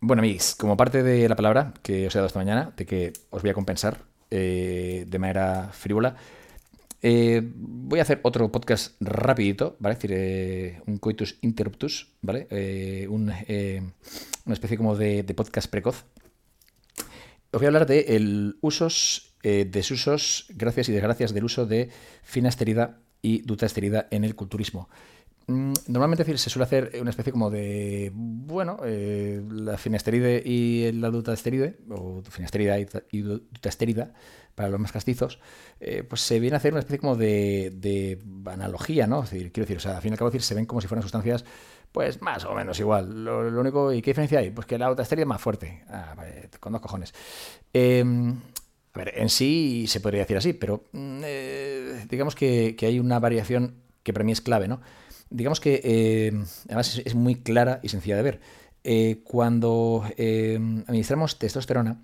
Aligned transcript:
Bueno, 0.00 0.20
amigos, 0.20 0.54
como 0.56 0.76
parte 0.76 1.02
de 1.02 1.26
la 1.26 1.36
palabra 1.36 1.72
que 1.82 2.06
os 2.06 2.14
he 2.14 2.18
dado 2.18 2.26
esta 2.26 2.38
mañana, 2.38 2.72
de 2.76 2.84
que 2.84 3.14
os 3.30 3.40
voy 3.40 3.50
a 3.50 3.54
compensar 3.54 4.04
eh, 4.30 5.06
de 5.08 5.18
manera 5.18 5.70
frívola, 5.72 6.16
eh, 7.00 7.40
voy 7.54 7.98
a 7.98 8.02
hacer 8.02 8.20
otro 8.22 8.52
podcast 8.52 8.94
rapidito, 9.00 9.76
¿vale? 9.78 9.94
Es 9.94 10.02
decir, 10.02 10.16
eh, 10.18 10.82
un 10.86 10.98
coitus 10.98 11.38
interruptus, 11.40 12.12
¿vale? 12.20 12.46
Un, 13.08 13.32
una 14.44 14.52
especie 14.52 14.76
como 14.76 14.96
de, 14.96 15.24
podcast 15.34 15.70
precoz. 15.70 16.04
Os 17.50 17.60
voy 17.60 17.64
a 17.64 17.68
hablar 17.68 17.86
de 17.86 18.00
el 18.16 18.58
usos, 18.60 19.34
desusos, 19.42 20.46
gracias 20.50 20.90
y 20.90 20.92
desgracias 20.92 21.32
del 21.32 21.44
uso 21.44 21.64
de 21.64 21.88
finasterida 22.22 22.98
y 23.22 23.40
dutasterida 23.42 24.08
en 24.10 24.24
el 24.24 24.34
culturismo. 24.34 24.90
Mm, 25.48 25.74
normalmente 25.86 26.24
se 26.38 26.50
suele 26.50 26.64
hacer 26.64 26.92
una 27.00 27.10
especie 27.10 27.32
como 27.32 27.50
de, 27.50 28.10
bueno, 28.14 28.78
eh, 28.84 29.40
la 29.48 29.78
finasteride 29.78 30.42
y 30.44 30.90
la 30.92 31.10
dutasteride, 31.10 31.78
o 31.88 32.22
finasterida 32.28 32.78
y 32.78 33.20
dutasterida, 33.20 34.12
para 34.56 34.70
los 34.70 34.80
más 34.80 34.90
castizos, 34.90 35.38
eh, 35.78 36.02
pues 36.02 36.22
se 36.22 36.40
viene 36.40 36.56
a 36.56 36.58
hacer 36.58 36.72
una 36.72 36.80
especie 36.80 36.98
como 36.98 37.14
de, 37.14 38.18
analogía, 38.46 39.06
¿no? 39.06 39.22
quiero 39.22 39.50
decir, 39.52 39.76
o 39.76 39.80
sea, 39.80 39.96
al 39.96 40.02
fin 40.02 40.10
y 40.10 40.14
al 40.14 40.18
cabo 40.18 40.32
se 40.32 40.54
ven 40.54 40.66
como 40.66 40.80
si 40.80 40.88
fueran 40.88 41.02
sustancias, 41.02 41.44
pues 41.92 42.20
más 42.22 42.44
o 42.44 42.54
menos 42.54 42.80
igual. 42.80 43.24
Lo, 43.24 43.60
único, 43.60 43.92
¿y 43.92 44.02
qué 44.02 44.10
diferencia 44.10 44.40
hay? 44.40 44.50
Pues 44.50 44.66
que 44.66 44.78
la 44.78 44.88
dutasteride 44.88 45.22
es 45.22 45.28
más 45.28 45.40
fuerte. 45.40 45.84
Ah, 45.88 46.14
con 46.58 46.72
dos 46.72 46.82
cojones. 46.82 47.14
Em, 47.72 48.36
a 48.94 48.98
ver, 48.98 49.12
en 49.16 49.28
sí 49.28 49.86
se 49.88 50.00
podría 50.00 50.20
decir 50.20 50.36
así, 50.36 50.52
pero 50.54 50.84
mm, 50.92 51.20
eh, 51.24 52.06
digamos 52.08 52.34
que, 52.34 52.74
que 52.76 52.86
hay 52.86 52.98
una 52.98 53.20
variación 53.20 53.76
que 54.02 54.12
para 54.12 54.24
mí 54.24 54.32
es 54.32 54.40
clave, 54.40 54.68
¿no? 54.68 54.80
Digamos 55.30 55.60
que 55.60 55.80
eh, 55.82 56.32
además 56.66 57.00
es, 57.04 57.14
muy 57.14 57.36
clara 57.36 57.80
y 57.82 57.88
sencilla 57.88 58.16
de 58.16 58.22
ver. 58.22 58.40
Eh, 58.84 59.22
cuando 59.24 60.04
eh, 60.16 60.56
administramos 60.86 61.38
testosterona, 61.38 62.00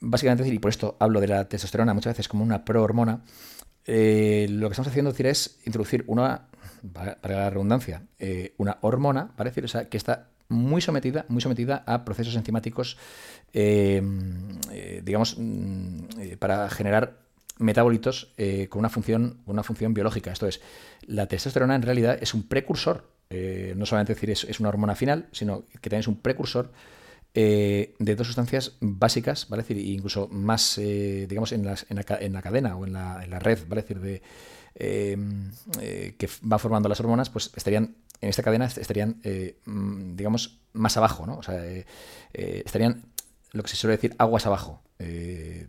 básicamente, 0.00 0.46
y 0.48 0.58
por 0.58 0.70
esto 0.70 0.96
hablo 0.98 1.20
de 1.20 1.28
la 1.28 1.48
testosterona 1.48 1.94
muchas 1.94 2.14
veces 2.14 2.28
como 2.28 2.42
una 2.42 2.64
prohormona, 2.64 3.22
lo 3.86 4.68
que 4.68 4.72
estamos 4.72 4.88
haciendo 4.88 5.10
decir, 5.10 5.26
es 5.26 5.60
introducir 5.66 6.04
una, 6.06 6.48
para 6.92 7.36
la 7.36 7.50
redundancia, 7.50 8.02
una 8.56 8.78
hormona, 8.80 9.32
parece, 9.36 9.62
o 9.62 9.68
sea, 9.68 9.88
que 9.88 9.98
está 9.98 10.30
muy 10.48 10.80
sometida, 10.80 11.26
muy 11.28 11.42
sometida 11.42 11.84
a 11.86 12.04
procesos 12.04 12.34
enzimáticos, 12.34 12.96
digamos, 13.52 15.36
mm, 15.38 16.06
para 16.38 16.70
generar 16.70 17.23
metabolitos 17.58 18.32
eh, 18.36 18.68
con 18.68 18.80
una 18.80 18.88
función, 18.88 19.40
una 19.46 19.62
función 19.62 19.94
biológica. 19.94 20.32
Esto 20.32 20.46
es, 20.46 20.60
la 21.06 21.26
testosterona 21.26 21.74
en 21.74 21.82
realidad 21.82 22.18
es 22.20 22.34
un 22.34 22.48
precursor, 22.48 23.10
eh, 23.30 23.74
no 23.76 23.86
solamente 23.86 24.14
decir 24.14 24.30
es, 24.30 24.60
una 24.60 24.68
hormona 24.68 24.94
final, 24.94 25.28
sino 25.32 25.64
que 25.68 25.90
también 25.90 26.00
es 26.00 26.08
un 26.08 26.20
precursor 26.20 26.72
eh, 27.34 27.94
de 27.98 28.16
dos 28.16 28.26
sustancias 28.26 28.76
básicas, 28.80 29.48
¿vale? 29.48 29.62
decir, 29.62 29.78
incluso 29.78 30.28
más, 30.28 30.76
digamos, 30.76 31.52
en, 31.52 31.64
las, 31.64 31.86
en, 31.88 31.96
la, 31.96 32.04
en, 32.20 32.32
la, 32.32 32.42
cadena 32.42 32.76
o 32.76 32.86
en 32.86 32.92
la, 32.92 33.24
en 33.24 33.30
la 33.30 33.38
red, 33.38 33.58
¿vale? 33.68 33.82
decir, 33.82 34.00
de, 34.00 34.22
que 34.74 36.28
va 36.50 36.58
formando 36.58 36.88
las 36.88 37.00
hormonas, 37.00 37.30
pues 37.30 37.50
estarían 37.54 37.96
en 38.20 38.28
esta 38.30 38.42
cadena 38.42 38.66
estarían, 38.66 39.20
mm, 39.64 40.16
digamos, 40.16 40.60
más 40.72 40.96
abajo, 40.96 41.26
¿no? 41.26 41.36
O 41.36 41.42
sea, 41.42 41.62
estarían 42.32 43.04
lo 43.52 43.62
que 43.62 43.68
se 43.68 43.76
suele 43.76 43.96
decir 43.96 44.14
aguas 44.18 44.46
abajo. 44.46 44.83
Eh, 44.98 45.66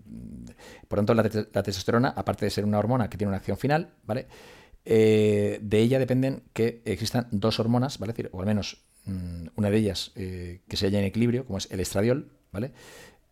por 0.88 1.00
tanto, 1.00 1.14
la, 1.14 1.24
testosterona, 1.24 2.10
aparte 2.10 2.46
de 2.46 2.52
ser 2.52 2.66
una 2.66 2.80
hormona 2.80 3.10
que 3.10 3.18
tiene 3.18 3.30
una 3.30 3.38
acción 3.38 3.58
final, 3.58 3.94
¿vale? 4.04 4.28
Eh, 4.86 5.60
de 5.62 5.80
ella 5.80 5.98
dependen 5.98 6.44
que 6.54 6.82
existan 6.86 7.28
dos 7.32 7.60
hormonas, 7.60 7.98
¿vale? 7.98 8.14
o 8.32 8.40
al 8.40 8.46
menos 8.46 8.86
mm, 9.06 9.48
una 9.56 9.70
de 9.70 9.78
ellas 9.78 10.12
eh, 10.16 10.62
que 10.68 10.78
se 10.78 10.88
haya 10.88 11.00
en 11.00 11.06
equilibrio, 11.06 11.46
como 11.46 11.58
es 11.58 11.68
el 11.72 11.80
estradiol, 11.80 12.32
¿vale? 12.52 12.72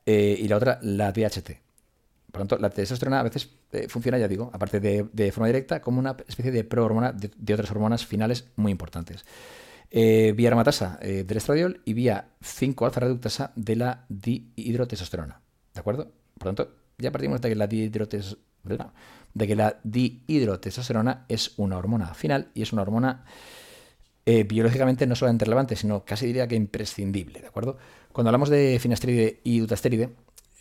y 0.05 0.47
la 0.49 0.57
otra, 0.57 0.79
la 0.81 1.13
DHT. 1.13 1.51
Por 2.29 2.39
tanto, 2.41 2.57
la 2.57 2.69
testosterona 2.69 3.21
a 3.21 3.23
veces 3.23 3.49
funciona, 3.87 4.17
ya 4.17 4.27
digo, 4.27 4.49
aparte 4.51 4.81
de, 4.81 5.31
forma 5.31 5.47
directa, 5.47 5.79
como 5.79 5.99
una 5.99 6.17
especie 6.27 6.51
de 6.51 6.65
prohormona 6.65 7.13
de, 7.13 7.31
de 7.37 7.53
otras 7.53 7.71
hormonas 7.71 8.05
finales 8.05 8.49
muy 8.57 8.73
importantes 8.73 9.23
eh, 9.95 10.33
vía 10.35 10.49
aromatasa 10.49 10.97
eh, 11.03 11.23
del 11.23 11.37
estradiol 11.37 11.81
y 11.85 11.93
vía 11.93 12.29
5-alfa 12.41 12.99
reductasa 12.99 13.51
de 13.55 13.75
la 13.75 14.05
dihidrotestosterona. 14.09 15.42
¿De 15.73 15.79
acuerdo? 15.79 16.11
Por 16.37 16.47
lo 16.47 16.53
tanto, 16.53 16.75
ya 16.97 17.11
partimos 17.11 17.41
de 17.41 17.49
que 17.49 17.55
la 17.55 17.67
de 17.67 19.47
que 19.47 19.55
la 19.55 19.79
dihidrotestosterona 19.83 21.25
es 21.27 21.53
una 21.57 21.77
hormona 21.77 22.13
final 22.13 22.49
y 22.53 22.61
es 22.61 22.71
una 22.71 22.83
hormona 22.83 23.25
eh, 24.25 24.43
biológicamente 24.43 25.05
no 25.05 25.15
solamente 25.15 25.45
relevante, 25.45 25.75
sino 25.75 26.05
casi 26.05 26.27
diría 26.27 26.47
que 26.47 26.55
imprescindible, 26.55 27.41
¿de 27.41 27.47
acuerdo? 27.47 27.77
Cuando 28.11 28.29
hablamos 28.29 28.49
de 28.49 28.77
finasteride 28.79 29.41
y 29.43 29.59
dutasteride, 29.59 30.11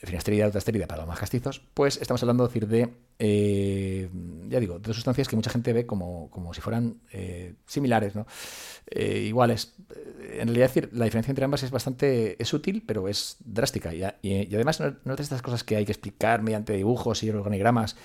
finasterida 0.03 0.45
y 0.45 0.47
dutasterida 0.47 0.87
para 0.87 1.03
los 1.03 1.09
más 1.09 1.19
castizos, 1.19 1.63
pues 1.75 1.97
estamos 2.01 2.23
hablando 2.23 2.47
decir, 2.47 2.67
de, 2.67 2.89
eh, 3.19 4.09
ya 4.49 4.59
digo, 4.59 4.79
de 4.79 4.93
sustancias 4.93 5.29
que 5.29 5.37
mucha 5.37 5.51
gente 5.51 5.73
ve 5.73 5.87
como, 5.87 6.29
como 6.31 6.53
si 6.55 6.61
fueran 6.61 6.97
eh, 7.13 7.55
similares, 7.67 8.17
¿no? 8.17 8.27
Eh, 8.91 9.21
iguales. 9.29 9.75
En 10.33 10.49
realidad, 10.49 10.67
decir, 10.67 10.89
la 10.93 11.05
diferencia 11.05 11.31
entre 11.31 11.45
ambas 11.45 11.63
es 11.63 11.71
bastante 11.71 12.43
es 12.43 12.53
útil, 12.53 12.83
pero 12.85 13.07
es 13.09 13.37
drástica. 13.45 13.95
Y, 13.95 14.03
y, 14.23 14.55
además, 14.55 14.81
no, 14.81 14.97
no, 15.05 15.13
es 15.13 15.19
de 15.19 15.23
estas 15.23 15.43
cosas 15.43 15.63
que 15.63 15.77
hay 15.77 15.85
que 15.85 15.93
explicar 15.93 16.43
mediante 16.43 16.73
dibujos 16.73 17.23
y 17.23 17.31
organigramas 17.31 17.97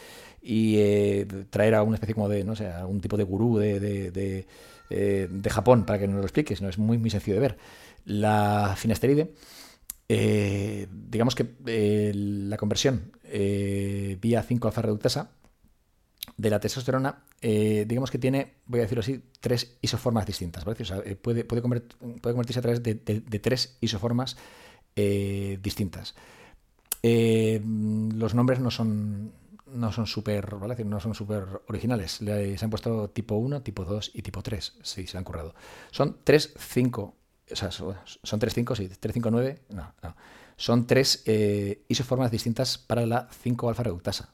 y 0.42 1.26
traer 1.50 1.76
a 1.76 1.84
una 1.84 1.96
especie 1.96 2.14
como 2.14 2.30
de, 2.30 2.44
no 2.44 2.56
sé, 2.56 2.72
a 2.72 2.86
un 2.86 3.02
tipo 3.02 3.18
de 3.18 3.24
gurú 3.24 3.58
de, 3.58 3.80
de, 3.80 4.46
de, 4.90 5.50
Japón 5.50 5.86
para 5.86 6.00
que 6.00 6.08
nos 6.08 6.18
lo 6.18 6.24
explique, 6.24 6.56
sino 6.56 6.70
es 6.70 6.78
muy, 6.78 6.98
muy 6.98 7.10
sencillo 7.10 7.36
de 7.36 7.42
ver. 7.42 7.58
La 8.06 8.76
finasteride 8.78 9.32
eh, 10.10 10.88
digamos 10.90 11.36
que 11.36 11.56
eh, 11.66 12.12
la 12.16 12.58
conversión 12.58 13.12
eh, 13.24 14.18
vía 14.22 14.46
5-alfa 14.48 14.82
reductasa 14.82 15.32
de 16.38 16.50
la 16.50 16.60
testosterona, 16.60 17.24
digamos 17.42 18.12
que 18.12 18.20
tiene, 18.20 18.56
voy 18.68 18.80
a 18.80 18.84
decirlo 18.84 19.00
así, 19.00 19.24
tres 19.40 19.78
isoformas 19.82 20.26
distintas. 20.26 20.66
puede, 20.66 21.46
puede, 21.46 21.62
convertirse 21.62 22.60
a 22.60 22.62
través 22.62 22.84
de, 22.84 22.96
tres 23.40 23.78
isoformas 23.82 24.38
distintas. 24.96 26.14
los 27.02 28.36
nombres 28.36 28.60
no 28.60 28.70
son 28.70 29.32
no 29.74 29.92
son 29.92 30.06
súper 30.06 30.54
no 30.86 31.00
son 31.00 31.16
super 31.16 31.62
originales. 31.68 32.12
se 32.12 32.60
han 32.62 32.70
puesto 32.70 33.10
tipo 33.10 33.36
1, 33.36 33.64
tipo 33.64 33.84
2 33.84 34.12
y 34.14 34.22
tipo 34.22 34.44
3. 34.44 34.74
Sí, 34.84 35.08
se 35.08 35.18
han 35.18 35.24
currado. 35.24 35.56
Son 35.92 36.18
3, 36.24 36.54
5 36.58 37.17
o 37.52 37.56
sea, 37.56 37.72
son 37.72 38.40
3, 38.40 38.54
5, 38.54 38.76
sí, 38.76 38.90
3, 38.90 39.14
5, 39.14 39.32
9, 39.32 39.62
no, 39.70 39.94
no. 40.02 40.16
Son 40.58 40.88
tres 40.88 41.22
eh, 41.28 41.84
isoformas 41.88 42.32
distintas 42.32 42.80
para 42.80 43.06
la 43.06 43.30
5-alfa 43.30 43.84
reductasa. 43.84 44.30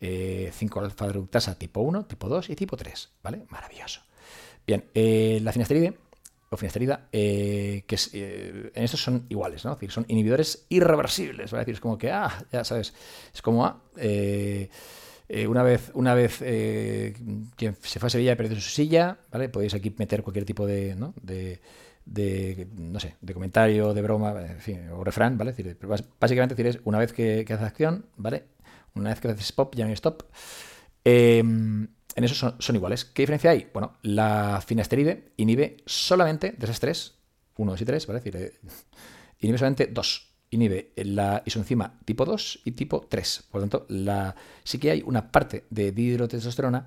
5-alfa 0.00 1.06
mm, 1.06 1.10
reductasa 1.10 1.54
tipo 1.54 1.80
1, 1.80 2.06
tipo 2.06 2.28
2 2.28 2.50
y 2.50 2.56
tipo 2.56 2.76
3, 2.76 3.10
¿vale? 3.22 3.44
Maravilloso. 3.50 4.02
Bien, 4.66 4.84
eh, 4.94 5.38
la 5.42 5.52
finasteride 5.52 5.96
o 6.50 6.56
finasterida, 6.56 7.08
eh, 7.12 7.84
que 7.86 7.94
es, 7.94 8.10
en 8.12 8.72
estos 8.74 9.00
son 9.00 9.26
iguales, 9.28 9.64
¿no? 9.64 9.72
Es 9.72 9.78
decir, 9.78 9.92
son 9.92 10.04
inhibidores 10.08 10.66
irreversibles, 10.68 11.52
¿vale? 11.52 11.62
Es 11.62 11.66
decir, 11.66 11.74
es 11.74 11.80
como 11.80 11.96
que, 11.96 12.10
ah, 12.10 12.44
ya 12.50 12.64
sabes, 12.64 12.92
es 13.32 13.42
como, 13.42 13.64
ah, 13.64 13.80
una 15.48 15.62
vez, 15.62 15.90
una 15.94 16.14
vez 16.14 16.38
quien 16.38 17.76
se 17.80 17.98
fue 18.00 18.06
a 18.08 18.10
Sevilla 18.10 18.32
y 18.32 18.36
perdió 18.36 18.60
su 18.60 18.70
silla, 18.70 19.18
¿vale? 19.30 19.48
Podéis 19.48 19.74
aquí 19.74 19.94
meter 19.96 20.22
cualquier 20.22 20.44
tipo 20.44 20.66
de, 20.66 20.94
¿no? 20.96 21.14
de, 21.22 21.60
de, 22.04 22.68
no 22.74 22.98
sé, 22.98 23.16
de 23.20 23.34
comentario, 23.34 23.94
de 23.94 24.02
broma, 24.02 24.34
en 24.40 24.60
fin, 24.60 24.88
o 24.90 25.04
refrán, 25.04 25.38
¿vale? 25.38 25.52
decir, 25.52 25.76
básicamente 26.18 26.54
decir, 26.54 26.80
una 26.84 26.98
vez 26.98 27.12
que, 27.12 27.44
haces 27.48 27.66
acción, 27.66 28.06
¿vale? 28.16 28.44
Una 28.94 29.10
vez 29.10 29.20
que 29.20 29.28
haces 29.28 29.44
stop, 29.46 29.74
ya 29.76 29.84
no 29.84 29.88
hay 29.88 29.94
stop. 29.94 30.24
Em, 31.04 31.86
en 32.16 32.24
eso 32.24 32.54
son, 32.58 32.76
iguales. 32.76 33.04
¿Qué 33.04 33.22
diferencia 33.22 33.50
hay? 33.50 33.70
Bueno, 33.72 33.96
la 34.02 34.62
finasteride 34.66 35.32
inhibe 35.36 35.76
solamente 35.86 36.52
de 36.52 36.64
esas 36.64 36.80
tres, 36.80 37.14
1, 37.56 37.72
2 37.72 37.80
y 37.80 37.84
3, 37.84 38.06
¿vale? 38.06 38.18
Es 38.18 38.24
decir, 38.24 38.42
eh, 38.42 38.58
inhibe 39.38 39.58
solamente 39.58 39.86
dos. 39.86 40.29
Inhibe 40.50 40.92
la 40.96 41.42
isoenzima 41.44 42.00
tipo 42.04 42.24
2 42.24 42.60
y 42.64 42.72
tipo 42.72 43.06
3. 43.08 43.44
Por 43.50 43.60
lo 43.60 43.68
tanto, 43.68 43.86
sí 44.64 44.78
que 44.78 44.90
hay 44.90 45.02
una 45.06 45.30
parte 45.30 45.64
de 45.70 45.92
dihidrotestosterona 45.92 46.86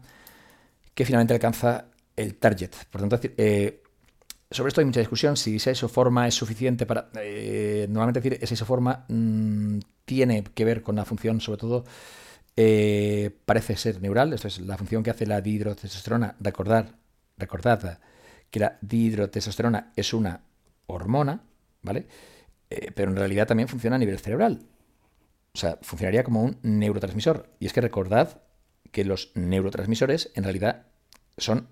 que 0.93 1.05
finalmente 1.05 1.33
alcanza 1.33 1.85
el 2.15 2.35
target. 2.35 2.71
Por 2.91 3.01
lo 3.01 3.07
tanto, 3.07 3.29
eh, 3.37 3.83
sobre 4.51 4.67
esto 4.69 4.81
hay 4.81 4.85
mucha 4.85 4.99
discusión, 4.99 5.35
si 5.35 5.55
esa 5.55 5.71
isoforma 5.71 6.27
es 6.27 6.35
suficiente 6.35 6.85
para... 6.85 7.09
Eh, 7.15 7.87
normalmente 7.89 8.21
decir, 8.21 8.37
esa 8.41 8.53
isoforma 8.53 9.05
mm, 9.07 9.79
tiene 10.05 10.43
que 10.43 10.65
ver 10.65 10.83
con 10.83 10.95
la 10.95 11.05
función, 11.05 11.41
sobre 11.41 11.59
todo, 11.59 11.85
eh, 12.55 13.31
parece 13.45 13.75
ser 13.77 14.01
neural, 14.01 14.33
esto 14.33 14.47
es 14.47 14.59
la 14.59 14.77
función 14.77 15.01
que 15.01 15.09
hace 15.09 15.25
la 15.25 15.41
dihidrotestosterona. 15.41 16.35
Recordar, 16.39 16.95
recordad 17.37 17.99
que 18.51 18.59
la 18.59 18.77
dihidrotestosterona 18.81 19.91
es 19.95 20.13
una 20.13 20.41
hormona, 20.85 21.41
¿vale? 21.81 22.05
Eh, 22.73 22.91
pero 22.93 23.11
en 23.11 23.17
realidad 23.17 23.47
también 23.47 23.67
funciona 23.67 23.95
a 23.95 23.99
nivel 23.99 24.19
cerebral. 24.19 24.61
O 25.53 25.57
sea, 25.57 25.77
funcionaría 25.81 26.23
como 26.23 26.43
un 26.43 26.57
neurotransmisor. 26.63 27.49
Y 27.59 27.67
es 27.67 27.73
que 27.73 27.81
recordad 27.81 28.41
que 28.91 29.05
los 29.05 29.31
neurotransmisores 29.35 30.31
en 30.35 30.43
realidad 30.43 30.87
son 31.37 31.67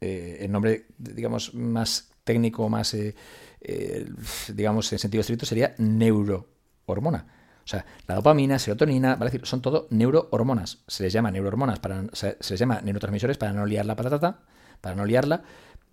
el 0.00 0.52
nombre, 0.52 0.84
digamos, 0.98 1.54
más 1.54 2.14
técnico, 2.24 2.68
más, 2.68 2.92
eh, 2.94 3.14
eh, 3.60 4.06
digamos, 4.52 4.92
en 4.92 4.98
sentido 4.98 5.20
estricto, 5.20 5.46
sería 5.46 5.74
neurohormona. 5.78 7.26
O 7.64 7.66
sea, 7.66 7.86
la 8.06 8.16
dopamina, 8.16 8.58
serotonina, 8.58 9.16
¿vale? 9.16 9.30
decir, 9.30 9.46
son 9.46 9.62
todo 9.62 9.86
neurohormonas. 9.90 10.82
Se 10.86 11.02
les 11.04 11.12
llama 11.12 11.30
neurohormonas, 11.30 11.78
para, 11.78 12.04
se, 12.12 12.36
les 12.50 12.58
llama 12.58 12.80
neurotransmisores 12.82 13.38
para 13.38 13.52
no 13.52 13.64
liar 13.64 13.86
la 13.86 13.96
patata, 13.96 14.40
para 14.80 14.96
no 14.96 15.06
liarla, 15.06 15.42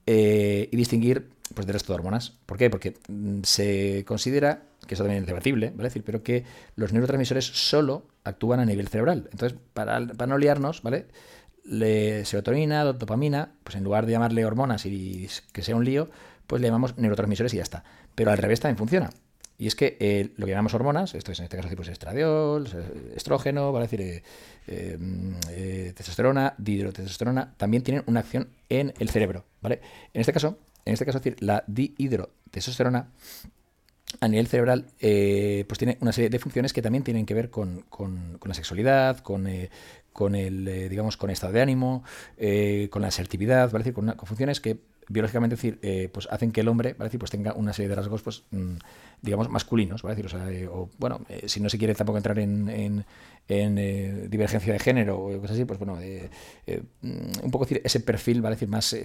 eh, 0.05 0.69
y 0.71 0.77
distinguir 0.77 1.29
pues, 1.53 1.67
del 1.67 1.73
resto 1.73 1.93
de 1.93 1.95
hormonas. 1.95 2.33
¿Por 2.45 2.57
qué? 2.57 2.69
Porque 2.69 2.95
mm, 3.07 3.41
se 3.43 4.03
considera, 4.05 4.63
que 4.87 4.95
eso 4.95 5.03
también 5.03 5.23
es 5.23 5.27
debatible, 5.27 5.71
¿vale? 5.71 5.83
decir, 5.89 6.03
pero 6.03 6.23
que 6.23 6.43
los 6.75 6.93
neurotransmisores 6.93 7.45
solo 7.45 8.07
actúan 8.23 8.59
a 8.59 8.65
nivel 8.65 8.87
cerebral. 8.87 9.29
Entonces, 9.31 9.57
para, 9.73 10.05
para 10.07 10.27
no 10.27 10.37
liarnos, 10.37 10.81
¿vale? 10.81 11.07
Le, 11.63 12.25
serotonina, 12.25 12.83
dopamina, 12.85 13.53
pues 13.63 13.75
en 13.75 13.83
lugar 13.83 14.05
de 14.05 14.13
llamarle 14.13 14.45
hormonas 14.45 14.85
y 14.85 15.27
que 15.51 15.61
sea 15.61 15.75
un 15.75 15.85
lío, 15.85 16.09
pues 16.47 16.61
le 16.61 16.67
llamamos 16.67 16.97
neurotransmisores 16.97 17.53
y 17.53 17.57
ya 17.57 17.63
está. 17.63 17.83
Pero 18.15 18.31
al 18.31 18.37
revés 18.37 18.59
también 18.59 18.77
funciona. 18.77 19.09
Y 19.61 19.67
es 19.67 19.75
que 19.75 19.95
eh, 19.99 20.31
lo 20.37 20.47
que 20.47 20.53
llamamos 20.53 20.73
hormonas, 20.73 21.13
esto 21.13 21.31
es 21.31 21.37
en 21.37 21.43
este 21.43 21.55
caso 21.55 21.69
pues 21.75 21.87
estradiol, 21.87 22.67
estrógeno, 23.15 23.71
¿vale? 23.71 23.85
decir, 23.85 24.01
eh, 24.01 24.23
eh, 25.51 25.93
testosterona, 25.95 26.55
dihidrotestosterona, 26.57 27.53
también 27.57 27.83
tienen 27.83 28.03
una 28.07 28.21
acción 28.21 28.49
en 28.69 28.91
el 28.97 29.09
cerebro, 29.09 29.45
¿vale? 29.61 29.79
En 30.15 30.21
este 30.21 30.33
caso, 30.33 30.57
en 30.83 30.93
este 30.93 31.05
caso, 31.05 31.19
decir, 31.19 31.35
la 31.41 31.63
dihidrotestosterona 31.67 33.11
a 34.19 34.27
nivel 34.27 34.47
cerebral, 34.47 34.87
pues 34.99 35.77
tiene 35.77 35.99
una 36.01 36.11
serie 36.11 36.31
de 36.31 36.39
funciones 36.39 36.73
que 36.73 36.81
también 36.81 37.03
tienen 37.03 37.27
que 37.27 37.35
ver 37.35 37.51
con, 37.51 37.85
la 38.43 38.53
sexualidad, 38.55 39.19
con, 39.19 39.47
con 40.11 40.33
el, 40.33 40.89
digamos, 40.89 41.17
con 41.17 41.29
estado 41.29 41.53
de 41.53 41.61
ánimo, 41.61 42.03
con 42.89 43.03
la 43.03 43.09
asertividad, 43.09 43.69
¿vale? 43.71 43.83
decir, 43.83 43.93
con, 43.93 44.17
funciones 44.25 44.59
que 44.59 44.79
biológicamente 45.11 45.55
decir, 45.55 45.79
eh, 45.81 46.09
pues 46.11 46.27
hacen 46.31 46.51
que 46.51 46.61
el 46.61 46.67
hombre, 46.67 46.93
¿vale? 46.93 47.05
decir, 47.05 47.19
pues 47.19 47.31
tenga 47.31 47.53
una 47.53 47.73
serie 47.73 47.89
de 47.89 47.95
rasgos, 47.95 48.21
pues, 48.21 48.43
mm, 48.51 48.75
digamos, 49.21 49.49
masculinos, 49.49 50.01
¿vale? 50.01 50.15
decir, 50.15 50.35
o, 50.69 50.85
eh, 50.85 50.89
bueno, 50.97 51.21
eh, 51.29 51.47
si 51.47 51.59
no 51.59 51.69
se 51.69 51.77
quiere 51.77 51.93
tampoco 51.93 52.17
entrar 52.17 52.39
en, 52.39 52.69
en, 52.69 53.05
divergencia 54.29 54.71
de 54.71 54.79
género 54.79 55.19
o 55.19 55.41
cosas 55.41 55.51
así, 55.51 55.65
pues 55.65 55.77
bueno, 55.77 55.95
mm, 55.95 57.43
un 57.43 57.51
poco 57.51 57.67
ese 57.69 57.99
perfil, 57.99 58.41
¿vale? 58.41 58.55
decir, 58.55 58.69
más 58.69 58.95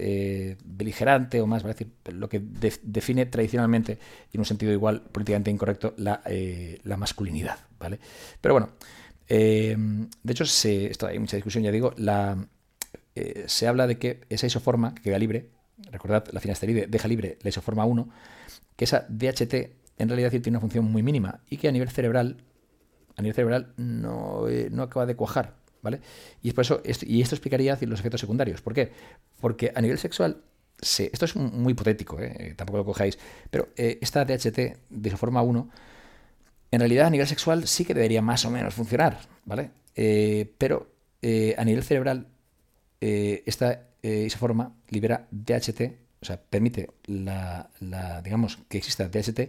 beligerante 0.63 1.41
o 1.41 1.47
más, 1.47 1.63
¿vale? 1.63 1.73
decir, 1.73 1.91
lo 2.13 2.29
que 2.29 2.41
define 2.81 3.25
tradicionalmente, 3.25 3.99
y 4.31 4.37
en 4.37 4.39
un 4.41 4.45
sentido 4.45 4.71
igual 4.71 5.01
políticamente 5.01 5.51
incorrecto, 5.51 5.93
la, 5.97 6.21
la 6.83 6.97
masculinidad, 6.97 7.57
¿vale? 7.77 7.99
Pero 8.39 8.53
bueno, 8.53 8.69
de 9.27 10.07
hecho, 10.31 10.45
hay 11.07 11.19
mucha 11.19 11.35
discusión, 11.35 11.65
ya 11.65 11.71
digo, 11.71 11.93
se 13.47 13.67
habla 13.67 13.87
de 13.87 13.97
que 13.97 14.21
esa 14.29 14.47
isoforma 14.47 14.95
que 14.95 15.01
queda 15.01 15.19
libre, 15.19 15.49
recordad, 15.91 16.25
la 16.31 16.39
finasteride 16.39 16.87
deja 16.87 17.07
libre 17.07 17.37
la 17.41 17.49
isoforma 17.49 17.85
1, 17.85 18.09
que 18.75 18.85
esa 18.85 19.05
DHT 19.09 19.53
en 19.97 20.09
realidad 20.09 20.29
tiene 20.29 20.49
una 20.49 20.59
función 20.59 20.85
muy 20.85 21.03
mínima 21.03 21.41
y 21.49 21.57
que 21.57 21.67
a 21.67 21.71
nivel 21.71 21.89
cerebral, 21.89 22.37
a 23.15 23.21
nivel 23.21 23.35
cerebral 23.35 23.73
no, 23.77 24.47
eh, 24.47 24.69
no 24.71 24.83
acaba 24.83 25.05
de 25.05 25.15
cuajar, 25.15 25.55
¿vale? 25.81 26.01
Y 26.41 26.51
por 26.51 26.63
eso, 26.63 26.81
y 27.01 27.21
esto 27.21 27.35
explicaría 27.35 27.77
los 27.81 27.99
efectos 27.99 28.21
secundarios. 28.21 28.61
¿Por 28.61 28.73
qué? 28.73 28.91
Porque 29.41 29.71
a 29.73 29.81
nivel 29.81 29.97
sexual, 29.97 30.41
esto 30.79 31.25
es 31.25 31.35
muy 31.35 31.71
hipotético, 31.71 32.19
¿eh? 32.19 32.53
tampoco 32.55 32.77
lo 32.77 32.85
cojáis, 32.85 33.17
pero 33.49 33.69
eh, 33.75 33.97
esta 34.01 34.23
DHT 34.23 34.57
de 34.89 35.09
isoforma 35.09 35.41
1, 35.41 35.69
en 36.69 36.79
realidad 36.79 37.07
a 37.07 37.09
nivel 37.09 37.27
sexual 37.27 37.67
sí 37.67 37.85
que 37.85 37.95
debería 37.95 38.21
más 38.21 38.45
o 38.45 38.51
menos 38.51 38.73
funcionar, 38.73 39.19
¿vale? 39.45 39.71
pero 40.59 40.91
a 41.57 41.65
nivel 41.65 41.83
cerebral, 41.83 42.27
esta 43.01 43.86
eh, 44.01 44.23
isoforma 44.25 44.75
libera 44.89 45.27
DHT, 45.31 45.81
o 46.21 46.25
sea, 46.25 46.41
permite 46.41 46.89
la, 47.05 47.69
digamos, 48.23 48.57
que 48.67 48.79
exista 48.79 49.07
DHT 49.07 49.39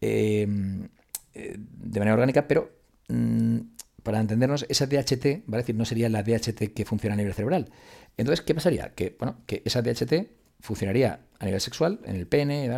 em, 0.00 0.88
eh, 1.34 1.56
de 1.56 1.98
manera 1.98 2.14
orgánica, 2.14 2.46
pero 2.46 2.70
mm, 3.08 3.58
para 4.02 4.20
entendernos, 4.20 4.66
esa 4.68 4.86
DHT, 4.86 5.44
¿vale? 5.46 5.62
decir, 5.62 5.74
no 5.74 5.84
sería 5.84 6.08
la 6.08 6.22
DHT 6.22 6.74
que 6.74 6.84
funciona 6.84 7.14
a 7.14 7.16
nivel 7.16 7.32
cerebral. 7.32 7.70
Entonces, 8.16 8.44
¿qué 8.44 8.54
pasaría? 8.54 8.94
Que, 8.94 9.16
bueno, 9.18 9.38
que 9.46 9.62
esa 9.64 9.82
DHT 9.82 10.28
funcionaría 10.60 11.20
a 11.38 11.44
nivel 11.44 11.60
sexual, 11.60 12.00
en 12.04 12.16
el 12.16 12.26
pene, 12.26 12.70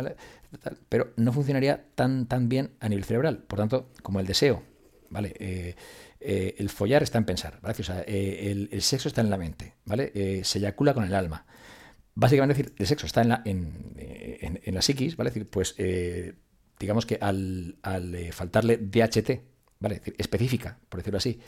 pero 0.89 1.13
no 1.17 1.33
funcionaría 1.33 1.85
tan, 1.95 2.27
tan 2.27 2.49
bien 2.49 2.71
a 2.79 2.89
nivel 2.89 3.03
cerebral. 3.03 3.39
Por 3.39 3.59
tanto, 3.59 3.89
como 4.01 4.19
el 4.19 4.25
deseo, 4.25 4.63
¿vale? 5.09 5.33
Eh, 5.39 5.75
eh, 6.19 6.55
el 6.57 6.69
follar 6.69 7.03
está 7.03 7.17
en 7.17 7.25
pensar, 7.25 7.59
¿vale? 7.61 7.75
Eh, 8.07 8.67
el, 8.71 8.81
sexo 8.81 9.07
está 9.07 9.21
en 9.21 9.29
la 9.29 9.37
mente, 9.37 9.75
¿vale? 9.85 10.11
Eh, 10.15 10.41
se 10.43 10.57
eyacula 10.57 10.93
con 10.93 11.03
el 11.03 11.13
alma. 11.13 11.45
Básicamente, 12.15 12.55
decir, 12.55 12.75
el 12.77 12.87
sexo 12.87 13.05
está 13.05 13.21
en 13.21 13.29
la, 13.29 13.41
en, 13.45 14.59
la 14.65 14.81
psiquis, 14.81 15.15
¿vale? 15.15 15.29
decir, 15.29 15.47
pues 15.47 15.75
digamos 16.79 17.05
que 17.05 17.19
al, 17.21 17.77
faltarle 18.31 18.77
DHT, 18.77 19.31
¿vale? 19.79 20.01
específica, 20.17 20.79
por 20.89 20.99
decirlo 20.99 21.17
así, 21.17 21.39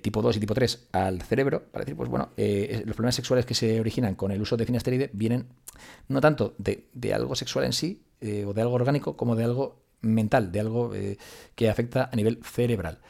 tipo 0.00 0.22
2 0.22 0.36
y 0.36 0.40
tipo 0.40 0.54
3 0.54 0.88
al 0.92 1.22
cerebro, 1.22 1.64
¿vale? 1.72 1.84
decir, 1.84 1.96
pues 1.96 2.08
bueno, 2.08 2.30
los 2.36 2.94
problemas 2.94 3.16
sexuales 3.16 3.46
que 3.46 3.54
se 3.54 3.80
originan 3.80 4.14
con 4.14 4.30
el 4.30 4.40
uso 4.40 4.56
de 4.56 4.64
finasteride 4.64 5.10
vienen 5.12 5.48
no 6.06 6.20
tanto 6.20 6.54
de, 6.58 6.86
de 6.92 7.12
algo 7.12 7.34
sexual 7.34 7.64
en 7.64 7.72
sí, 7.72 8.04
o 8.46 8.52
de 8.54 8.62
algo 8.62 8.74
orgánico, 8.74 9.16
como 9.16 9.34
de 9.34 9.42
algo 9.42 9.82
mental, 10.02 10.52
de 10.52 10.60
algo 10.60 10.92
que 11.56 11.68
afecta 11.68 12.10
a 12.12 12.14
nivel 12.14 12.38
cerebral. 12.44 13.00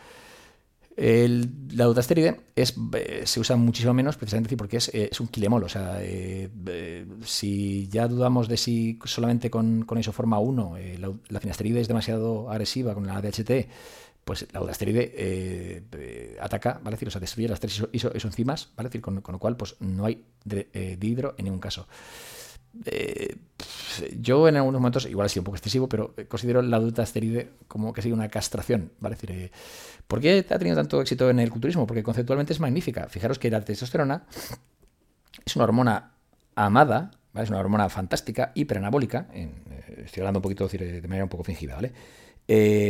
El, 1.01 1.53
la 1.77 1.85
dutasteride 1.85 2.41
es, 2.57 2.75
eh, 2.95 3.23
se 3.25 3.39
usa 3.39 3.55
muchísimo 3.55 3.95
menos 3.95 4.17
precisamente 4.17 4.57
porque 4.57 4.79
es, 4.79 4.91
eh, 4.93 5.09
un 5.21 5.29
quilemol. 5.29 5.63
O 5.63 5.69
sea, 5.69 5.99
eh, 6.01 7.07
si 7.25 7.87
ya 7.87 8.09
dudamos 8.09 8.49
de 8.49 8.57
si 8.57 8.99
solamente 9.05 9.49
con, 9.49 9.85
con 9.85 9.97
isoforma 9.99 10.41
1 10.41 10.77
la, 10.99 11.13
la, 11.29 11.39
finasteride 11.39 11.81
es 11.81 11.87
demasiado 11.87 12.51
agresiva 12.51 12.95
con 12.95 13.07
la 13.07 13.23
DHT, 13.23 13.69
pues 14.25 14.49
la 14.53 14.59
dutasteride 14.59 15.85
ataca, 16.41 16.81
¿vale? 16.83 16.97
Decir, 16.97 17.07
o 17.07 17.11
sea, 17.13 17.21
destruye 17.21 17.49
las 17.49 17.61
tres 17.61 17.81
isoenzimas, 17.93 18.71
¿vale? 18.77 18.89
Decir, 18.89 19.01
con, 19.01 19.23
lo 19.25 19.39
cual 19.39 19.57
pues 19.57 19.77
no 19.79 20.05
hay 20.05 20.25
dihidro 20.45 21.37
en 21.39 21.45
ningún 21.45 21.61
caso. 21.61 21.87
Eh, 22.85 23.37
yo 24.21 24.49
en 24.49 24.57
algunos 24.57 24.81
momentos, 24.81 25.07
igual 25.07 25.27
ha 25.27 25.29
sido 25.29 25.43
un 25.43 25.47
poco 25.47 25.57
excesivo, 25.57 25.89
pero 25.89 26.15
considero 26.29 26.63
la 26.63 26.79
dutasteride 26.79 27.51
como 27.67 27.93
que 27.93 28.03
sido 28.03 28.15
una 28.15 28.29
castración. 28.29 28.93
¿vale? 29.01 29.17
decir, 29.17 29.31
eh, 29.33 29.51
¿Por 30.07 30.21
qué 30.21 30.45
ha 30.49 30.59
tenido 30.59 30.77
tanto 30.77 31.01
éxito 31.01 31.29
en 31.31 31.41
el 31.41 31.51
culturismo? 31.51 31.87
Porque 31.87 32.03
conceptualmente 32.03 32.53
es 32.53 32.61
magnífica. 32.61 33.09
Fijaros 33.09 33.39
que 33.39 33.51
la 33.51 33.61
testosterona 33.61 34.25
es 35.45 35.57
una 35.57 35.65
hormona 35.65 36.13
amada, 36.55 37.11
¿vale? 37.33 37.45
es 37.45 37.51
una 37.51 37.61
hormona 37.61 37.89
fantástica, 37.89 38.53
hiperanabólica. 38.55 39.27
Eh, 39.33 39.51
estoy 40.05 40.21
hablando 40.21 40.39
un 40.39 40.43
poquito 40.43 40.69
de 40.69 41.03
manera 41.03 41.25
un 41.25 41.31
poco 41.31 41.45
fingida, 41.45 41.75
¿vale? 41.75 41.93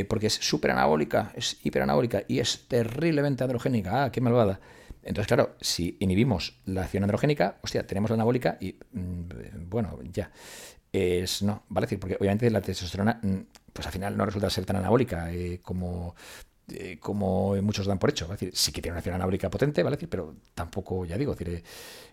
porque 0.09 0.29
es 0.29 0.35
súper 0.35 0.71
anabólica, 0.71 1.33
es 1.35 1.59
hiperanabólica 1.65 2.23
y 2.29 2.39
es 2.39 2.69
terriblemente 2.69 3.43
androgénica. 3.43 4.05
¡Ah, 4.05 4.13
qué 4.13 4.21
malvada! 4.21 4.61
Entonces, 5.09 5.27
claro, 5.27 5.57
si 5.59 5.97
inhibimos 6.01 6.61
la 6.67 6.83
acción 6.83 7.03
androgénica, 7.03 7.59
hostia, 7.63 7.87
tenemos 7.87 8.11
la 8.11 8.15
anabólica 8.15 8.59
y, 8.61 8.77
mm, 8.93 9.69
bueno, 9.71 9.99
ya. 10.13 10.31
Es, 10.93 11.43
no, 11.43 11.65
¿vale? 11.71 11.87
decir, 11.87 11.99
porque 11.99 12.17
obviamente 12.21 12.51
la 12.51 12.61
testosterona, 12.61 13.19
mm, 13.23 13.37
pues 13.73 13.87
al 13.87 13.93
final 13.93 14.19
no 14.19 14.27
resulta 14.27 14.51
ser 14.51 14.67
tan 14.67 14.77
anabólica 14.77 15.33
eh, 15.33 15.61
como 15.63 16.15
eh, 16.71 16.99
como 17.01 17.57
muchos 17.63 17.87
dan 17.87 17.99
por 17.99 18.11
hecho. 18.11 18.27
Es 18.27 18.33
decir, 18.33 18.51
sí 18.55 18.73
que 18.73 18.83
tiene 18.83 18.93
una 18.93 18.99
acción 18.99 19.15
anabólica 19.15 19.51
potente, 19.51 19.83
¿vale? 19.83 19.97
Decir, 19.97 20.09
pero 20.09 20.35
tampoco, 20.55 21.07
ya 21.07 21.17
digo, 21.17 21.33
decir, 21.33 21.49
eh, 21.49 21.63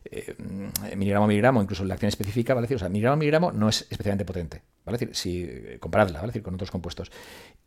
eh, 0.06 0.96
miligramo 0.96 1.28
miligramo, 1.28 1.62
incluso 1.62 1.84
la 1.84 1.96
acción 1.96 2.10
específica, 2.10 2.54
¿vale? 2.54 2.66
Decir, 2.66 2.76
o 2.76 2.80
sea, 2.80 2.90
miligramo 2.90 3.18
miligramo 3.18 3.52
no 3.52 3.68
es 3.68 3.82
especialmente 3.90 4.24
potente, 4.24 4.62
¿vale? 4.86 4.98
Decir, 4.98 5.16
si, 5.16 5.78
comparadla, 5.80 6.20
¿vale? 6.20 6.28
Decir, 6.28 6.44
con 6.44 6.54
otros 6.54 6.72
compuestos. 6.72 7.12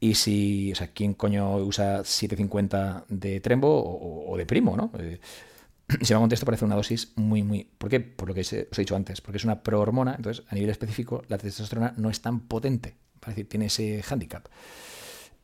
Y 0.01 0.15
si, 0.15 0.73
o 0.73 0.75
sea, 0.75 0.89
¿quién 0.89 1.15
coño 1.15 1.57
usa 1.59 2.05
750 2.05 3.05
de 3.09 3.41
trembo 3.41 4.29
o, 4.29 4.37
de 4.37 4.47
primo, 4.47 4.77
¿no? 4.77 4.91
si 6.03 6.15
me 6.15 6.21
contesto 6.21 6.47
parece 6.47 6.65
una 6.65 6.77
dosis 6.77 7.13
muy, 7.17 7.43
muy... 7.43 7.65
¿Por 7.65 7.91
qué? 7.91 8.01
Por 8.01 8.29
lo 8.29 8.35
que 8.35 8.41
os 8.41 8.53
he 8.53 8.67
dicho 8.77 8.97
antes, 8.97 9.21
porque 9.21 9.39
es 9.39 9.45
una 9.45 9.63
prohormona, 9.63 10.15
entonces 10.15 10.45
a 10.49 10.55
nivel 10.55 10.71
específico 10.71 11.23
la 11.29 11.39
testosterona 11.39 11.95
no 11.97 12.09
es 12.11 12.21
tan 12.21 12.41
potente, 12.41 12.95
¿vale? 13.21 13.35
decir, 13.35 13.49
tiene 13.49 13.67
ese 13.67 14.03
hándicap. 14.03 14.47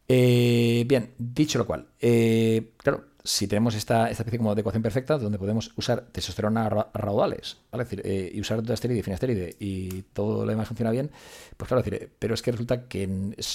Eh, 0.07 0.85
bien, 0.87 1.15
dicho 1.19 1.59
lo 1.59 1.67
cual, 1.67 1.87
eh, 2.01 2.73
claro, 2.77 3.05
si 3.23 3.47
tenemos 3.47 3.75
esta, 3.75 4.11
esta 4.11 4.23
especie 4.23 4.39
como 4.39 4.55
de 4.55 4.61
ecuación 4.61 4.83
perfecta 4.83 5.17
donde 5.17 5.39
podemos 5.39 5.73
usar 5.77 6.09
testosterona 6.13 6.69
raudales, 6.93 7.57
¿vale? 7.73 7.85
decir, 7.85 8.03
eh, 8.05 8.31
y 8.35 8.41
usar 8.41 8.61
dutasteride 8.61 8.99
y 8.99 9.03
finasteride 9.03 9.57
y 9.59 10.03
todo 10.13 10.45
lo 10.45 10.51
demás 10.51 10.69
funciona 10.69 10.91
bien, 10.91 11.11
pues 11.57 11.69
claro, 11.69 11.83
decir, 11.83 12.11
pero 12.19 12.35
es 12.35 12.43
que 12.43 12.53
resulta 12.53 12.87
que 12.87 13.07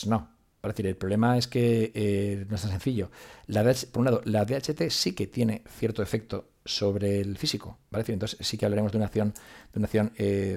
no. 0.08 0.29
decir, 0.63 0.88
el 0.88 0.96
problema 0.96 1.38
es 1.38 1.48
que 1.48 2.46
no 2.50 2.56
es 2.56 2.62
tan 2.62 2.72
sencillo. 2.72 3.12
La 3.46 3.63
por 3.63 4.00
un 4.00 4.06
lado, 4.06 4.22
la 4.25 4.44
DHT 4.44 4.89
sí 4.89 5.13
que 5.13 5.27
tiene 5.27 5.63
cierto 5.68 6.01
efecto 6.01 6.50
sobre 6.65 7.22
el 7.22 7.38
físico, 7.38 7.77
¿vale? 7.91 8.01
Decir, 8.01 8.13
entonces 8.13 8.39
sí 8.46 8.58
que 8.58 8.65
hablaremos 8.65 8.91
de 8.91 8.98
una 8.98 9.06
acción, 9.06 9.34
de 9.72 9.79
una 9.79 9.86
acción 9.86 10.12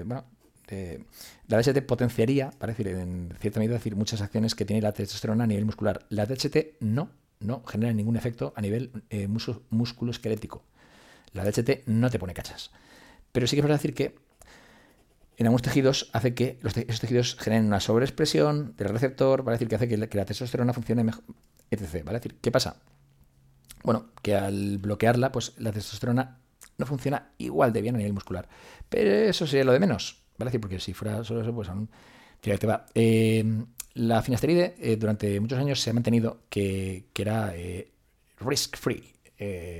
bueno, 0.07 0.25
eh, 0.75 1.05
la 1.49 1.61
DHT 1.61 1.83
potenciaría, 1.83 2.51
para 2.51 2.73
decir, 2.73 2.89
en 2.89 3.37
cierta 3.41 3.61
medida, 3.61 3.75
decir, 3.75 3.95
muchas 3.95 4.23
acciones 4.23 4.55
que 4.55 4.65
tiene 4.65 4.81
la 4.81 4.93
testosterona 4.93 5.45
a 5.45 5.47
nivel 5.47 5.67
muscular. 5.67 6.07
La 6.09 6.25
DHT 6.25 6.81
no, 6.81 7.11
no 7.41 7.63
genera 7.67 7.93
ningún 7.93 8.17
efecto 8.17 8.55
a 8.57 8.63
nivel 8.63 8.91
eh, 9.11 9.29
músculo 9.29 10.11
esquelético. 10.11 10.65
La 11.35 11.45
DHT 11.45 11.87
no 11.87 12.09
te 12.09 12.19
pone 12.19 12.33
cachas. 12.33 12.71
Pero 13.33 13.47
sí 13.47 13.57
que 13.57 13.61
es 13.61 13.69
decir 13.69 13.93
que 13.93 14.17
en 15.37 15.47
algunos 15.47 15.61
tejidos 15.61 16.09
hace 16.15 16.35
que 16.35 16.59
esos 16.63 17.01
tejidos 17.01 17.37
generen 17.39 17.67
una 17.67 17.81
sobreexpresión 17.81 18.75
del 18.79 18.89
receptor, 18.89 19.43
¿vale? 19.43 19.57
decir, 19.57 19.69
que 19.69 19.75
hace 19.75 19.89
que 19.89 19.99
la, 19.99 20.25
testosterona 20.25 20.73
funcione 20.73 21.05
mejor, 21.05 21.23
etc. 21.71 22.33
¿qué 22.41 22.51
pasa? 22.51 22.77
Bueno, 23.85 24.07
que 24.23 24.35
al 24.37 24.79
bloquearla, 24.79 25.33
pues 25.33 25.53
la 25.59 25.71
testosterona 25.71 26.39
no 26.79 26.87
funciona 26.87 27.33
igual 27.37 27.75
de 27.75 27.83
bien 27.83 27.95
a 27.95 27.99
nivel 27.99 28.15
muscular. 28.15 28.49
Pero 28.89 29.11
eso 29.11 29.47
sería 29.47 29.65
lo 29.65 29.73
de 29.73 29.81
menos, 29.81 30.22
porque 30.61 30.81
si 30.81 30.93
fuera 30.95 31.23
solo 31.25 31.43
eso, 31.43 31.55
pues 31.55 31.69
aún 31.69 31.89
te 32.41 32.67
va. 32.67 32.87
Eh, 32.95 33.45
la 33.95 34.23
finasteride 34.23 34.75
eh, 34.79 34.97
durante 34.97 35.39
muchos 35.41 35.59
años 35.59 35.81
se 35.81 35.91
ha 35.91 35.93
mantenido 35.93 36.41
que, 36.49 37.07
que 37.13 37.23
era 37.23 37.55
eh, 37.55 37.93
risk 38.41 38.77
free. 38.77 39.13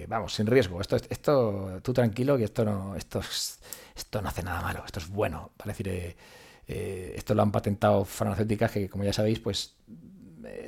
vamos, 0.09 0.35
sin 0.35 0.47
riesgo. 0.47 0.81
Esto, 0.81 0.97
esto, 0.97 1.81
tú 1.83 1.93
tranquilo, 1.93 2.37
que 2.37 2.45
esto 2.45 2.65
no, 2.65 2.95
esto, 2.95 3.21
esto 3.97 4.23
no 4.23 4.29
hace 4.29 4.43
nada 4.43 4.61
malo, 4.63 4.83
esto 4.85 5.01
es 5.01 5.09
bueno. 5.09 5.53
¿vale? 5.59 5.73
decir, 5.73 6.17
esto 6.67 7.35
lo 7.35 7.43
han 7.43 7.53
patentado 7.53 8.05
farmacéuticas 8.05 8.71
que, 8.71 8.89
como 8.89 9.05
ya 9.05 9.13
sabéis, 9.13 9.41
pues 9.41 9.77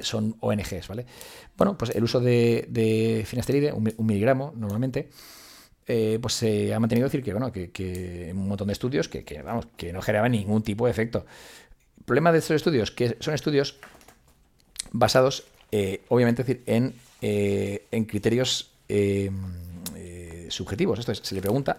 son 0.01 0.37
ONGs, 0.41 0.89
¿vale? 0.89 1.07
Bueno, 1.57 1.77
pues 1.77 1.91
el 1.95 2.05
uso 2.05 2.21
de, 2.21 2.67
de 2.69 3.25
finasteride, 3.27 3.73
un, 3.73 3.93
miligramo 3.99 4.53
normalmente, 4.57 5.11
pues 5.87 6.35
se 6.35 6.73
ha 6.73 6.81
mantenido 6.81 7.07
decir 7.07 7.23
que, 7.23 7.33
bueno, 7.33 7.53
que, 7.53 8.31
un 8.33 8.49
montón 8.49 8.69
de 8.69 8.73
estudios 8.73 9.09
que, 9.09 9.25
que, 9.25 9.43
vamos, 9.43 9.67
que 9.77 9.93
no 9.93 10.01
generaban 10.01 10.33
ningún 10.33 10.63
tipo 10.63 10.87
de 10.87 10.91
efecto 10.91 11.27
problema 12.05 12.33
de 12.33 12.39
estos 12.39 12.57
estudios, 12.57 12.91
que 12.91 13.17
son 13.21 13.35
estudios 13.35 13.79
basados, 14.93 15.45
eh, 15.73 16.03
obviamente, 16.09 16.45
decir, 16.45 16.63
en, 16.67 16.95
eh, 17.23 17.87
en 17.91 18.05
criterios 18.05 18.71
eh, 18.89 19.31
subjetivos. 20.49 20.99
Esto 20.99 21.13
es, 21.13 21.21
se 21.23 21.35
le 21.35 21.41
pregunta, 21.41 21.79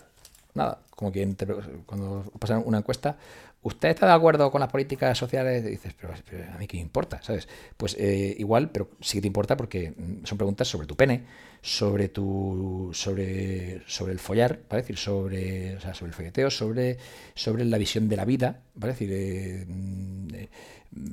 nada, 0.55 0.79
como 0.89 1.11
quien 1.11 1.37
cuando 1.85 2.23
pasan 2.39 2.63
una 2.65 2.79
encuesta, 2.79 3.17
¿usted 3.61 3.89
está 3.89 4.07
de 4.07 4.13
acuerdo 4.13 4.49
con 4.51 4.61
las 4.61 4.71
políticas 4.71 5.17
sociales? 5.17 5.63
Dices, 5.65 5.93
pero, 5.99 6.13
a 6.13 6.57
mí 6.57 6.67
qué 6.67 6.77
importa, 6.77 7.21
¿sabes? 7.21 7.47
Pues 7.77 7.97
igual, 7.99 8.71
pero 8.71 8.89
sí 9.01 9.17
que 9.17 9.21
te 9.21 9.27
importa 9.27 9.57
porque 9.57 9.91
mm, 9.91 10.25
son 10.25 10.37
preguntas 10.37 10.67
sobre 10.67 10.87
tu 10.87 10.95
pene, 10.95 11.23
sobre 11.65 12.09
tu 12.09 12.91
sobre 12.93 13.81
sobre 13.87 14.13
el 14.13 14.19
follar, 14.19 14.59
¿vale? 14.69 14.83
decir, 14.83 14.97
sobre, 14.97 15.75
o 15.75 15.81
sea, 15.81 15.95
sobre 15.95 16.09
el 16.09 16.13
folleteo, 16.13 16.51
sobre, 16.51 16.97
sobre 17.33 17.65
la 17.65 17.79
visión 17.79 18.07
de 18.07 18.15
la 18.15 18.23
vida, 18.23 18.61
¿vale? 18.75 18.93
decir, 18.93 19.09
eh, 19.11 20.47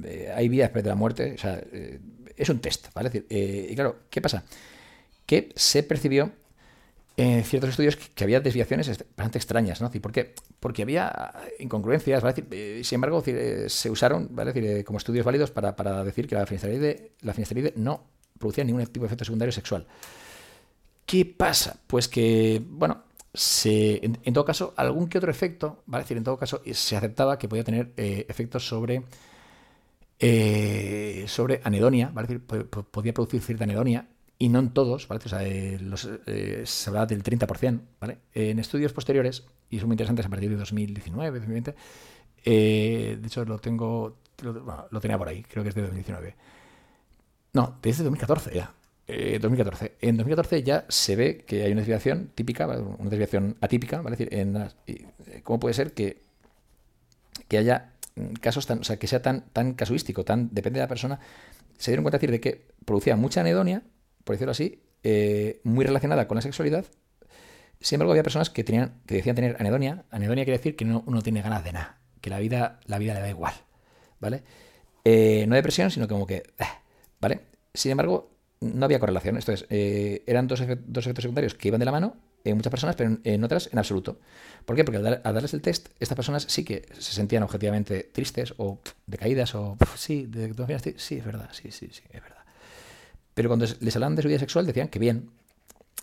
eh, 0.05 0.33
hay 0.35 0.49
vida 0.51 0.65
después 0.65 0.85
de 0.85 0.91
la 0.91 0.97
muerte, 0.97 1.33
o 1.35 1.39
sea, 1.39 1.59
eh, 1.73 1.99
es 2.37 2.49
un 2.51 2.61
test, 2.61 2.93
¿vale? 2.95 3.09
decir, 3.09 3.27
y 3.31 3.75
claro, 3.75 4.01
¿qué 4.11 4.21
pasa? 4.21 4.45
Que 5.25 5.49
se 5.57 5.83
percibió 5.83 6.33
en 7.17 7.45
ciertos 7.45 7.71
estudios 7.71 7.97
que, 7.97 8.25
había 8.25 8.41
desviaciones 8.41 8.89
bastante 9.17 9.39
extrañas, 9.39 9.81
¿no? 9.81 9.91
¿Por 9.91 10.13
qué? 10.13 10.35
Porque 10.61 10.83
había 10.83 11.33
incongruencias, 11.59 12.23
¿vale? 12.23 12.35
Decir, 12.35 12.85
sin 12.85 12.97
embargo, 12.97 13.23
se 13.67 13.91
usaron, 13.91 14.31
como 14.85 14.99
estudios 14.99 15.25
válidos 15.25 15.51
para, 15.51 15.77
para 15.77 16.05
decir 16.05 16.27
que 16.27 16.35
la 16.35 16.47
finasteride, 16.47 17.13
la 17.21 17.35
finasteride 17.35 17.75
no 17.77 18.05
producía 18.39 18.65
ningún 18.65 18.85
tipo 18.87 19.05
de 19.05 19.07
efecto 19.07 19.25
secundario 19.25 19.53
sexual. 19.53 19.87
¿Qué 21.07 21.27
pasa? 21.27 21.77
Pues 21.87 22.09
que, 22.09 22.63
bueno, 22.65 23.03
en, 23.65 24.35
todo 24.35 24.45
caso, 24.45 24.75
algún 24.77 25.09
que 25.09 25.19
otro 25.19 25.31
efecto, 25.31 25.83
¿vale? 25.87 26.05
Decir, 26.05 26.17
en 26.17 26.25
todo 26.25 26.39
caso, 26.39 26.63
se 26.73 26.97
aceptaba 26.97 27.39
que 27.39 27.49
podía 27.49 27.65
tener 27.65 27.93
eh, 27.97 28.27
efectos 28.29 28.67
sobre, 28.67 29.03
eh, 30.19 31.25
sobre 31.29 31.61
anedonia, 31.65 32.11
¿vale? 32.13 32.39
podía 32.39 33.13
producir 33.15 33.41
cierta 33.43 33.65
anedonia, 33.65 34.07
y 34.43 34.49
no 34.49 34.59
en 34.59 34.71
todos, 34.71 35.07
¿vale? 35.07 35.23
O 35.25 35.29
sea, 35.29 35.39
eh, 35.45 36.63
se 36.65 36.91
hablaba 36.91 37.07
del 37.07 37.23
30%, 37.23 37.81
¿vale? 38.01 38.19
En 38.35 38.59
estudios 38.59 38.93
posteriores, 38.93 39.45
y 39.71 39.79
son 39.79 39.87
muy 39.87 39.95
interesantes 39.95 40.27
a 40.27 40.29
partir 40.29 40.51
de 40.51 40.57
2019, 40.57 41.39
2020, 41.39 41.75
de 42.45 43.21
hecho 43.25 43.45
lo 43.45 43.61
tengo, 43.61 44.17
lo, 44.43 45.01
tenía 45.01 45.17
por 45.17 45.29
ahí, 45.29 45.45
creo 45.45 45.63
que 45.63 45.69
es 45.69 45.77
de 45.77 45.83
2019. 45.83 46.35
No, 47.53 47.79
desde 47.81 48.03
2014 48.03 48.53
ya. 48.53 48.75
2014. 49.07 49.87
Eh, 49.87 49.97
en 50.01 50.17
2014 50.17 50.63
ya 50.65 50.87
se 50.89 51.15
ve 51.15 51.45
que 51.47 51.63
hay 51.63 51.71
una 51.71 51.83
desviación 51.83 52.33
típica, 52.35 52.67
una 52.67 53.11
desviación 53.11 53.57
atípica, 53.61 54.01
¿vale? 54.01 54.17
decir, 54.17 54.29
eh, 54.33 55.41
¿cómo 55.45 55.61
puede 55.61 55.75
ser 55.75 55.93
que, 55.93 56.23
que 57.47 57.59
haya 57.59 57.93
casos 58.41 58.67
tan, 58.67 58.81
o 58.81 58.85
sea, 58.85 58.97
que 58.97 59.07
sea 59.07 59.23
tan, 59.23 59.45
tan 59.53 59.75
casuístico, 59.75 60.25
tan 60.25 60.49
depende 60.53 60.81
de 60.81 60.85
la 60.85 60.89
persona? 60.89 61.21
Se 61.79 61.93
dieron 61.93 62.03
cuenta 62.03 62.19
de 62.19 62.41
que 62.41 62.67
producía 62.85 63.15
mucha 63.15 63.43
anedonia, 63.43 63.83
por 64.25 64.35
decirlo 64.35 64.53
así, 64.53 64.83
eh, 65.03 65.61
muy 65.65 65.85
relacionada 65.85 66.29
con 66.29 66.37
la 66.37 66.43
sexualidad. 66.43 66.85
Sin 67.81 67.97
embargo, 67.97 68.13
había 68.13 68.23
personas 68.23 68.51
que 68.51 68.65
tenían, 68.65 69.01
que 69.07 69.17
decían 69.17 69.35
tener 69.35 69.57
anedonia. 69.59 70.05
Anedonia 70.11 70.45
quiere 70.45 70.59
decir 70.59 70.77
que 70.77 70.85
no, 70.85 71.03
uno 71.07 71.23
tiene 71.23 71.43
ganas 71.43 71.65
de 71.65 71.73
nada, 71.73 71.99
que 72.21 72.31
la 72.31 72.39
vida, 72.39 72.81
la 72.87 72.99
vida 72.99 73.15
le 73.15 73.21
da 73.21 73.29
igual, 73.29 73.55
¿vale? 74.21 74.43
no 75.05 75.57
depresión, 75.57 75.91
sino 75.91 76.07
como 76.07 76.29
que, 76.29 76.45
¿vale? 77.21 77.41
Sin 77.75 77.91
embargo, 77.91 78.33
no 78.63 78.85
había 78.85 78.99
correlación. 78.99 79.37
Esto 79.37 79.53
es, 79.53 79.67
eh, 79.69 80.23
eran 80.27 80.47
dos, 80.47 80.61
dos, 80.87 81.07
efectos 81.07 81.23
secundarios 81.23 81.55
que 81.55 81.69
iban 81.69 81.81
de 81.81 81.87
la 81.87 81.93
mano 81.93 82.17
en 82.45 82.57
muchas 82.57 82.71
personas, 82.71 82.97
pero 82.97 83.19
en, 83.23 83.45
otras 83.45 83.69
en 83.73 83.79
absoluto. 83.79 84.19
¿Por 84.65 84.77
qué? 84.77 84.85
Porque 84.85 84.99
al, 84.99 85.23
darles 85.23 85.55
el 85.55 85.63
test, 85.63 85.89
estas 86.01 86.17
personas 86.17 86.47
sí 86.49 86.65
que 86.65 86.87
se 86.99 87.13
sentían 87.13 87.43
objetivamente 87.43 88.11
tristes 88.13 88.55
o 88.57 88.81
decaídas 89.07 89.55
o 89.55 89.77
sí, 89.97 90.27
de, 90.27 90.53
sí, 90.97 91.17
es 91.17 91.25
verdad, 91.25 91.51
sí, 91.53 91.71
sí, 91.71 91.89
sí, 91.93 92.03
es 92.11 92.23
verdad. 92.23 92.32
Pero 93.35 93.49
cuando 93.49 93.67
les 93.81 93.97
hablaban 93.97 94.17
de 94.17 94.23
su 94.23 94.29
vida 94.29 94.39
sexual 94.39 94.67
decían 94.67 94.89
que 94.89 94.99
bien. 94.99 95.31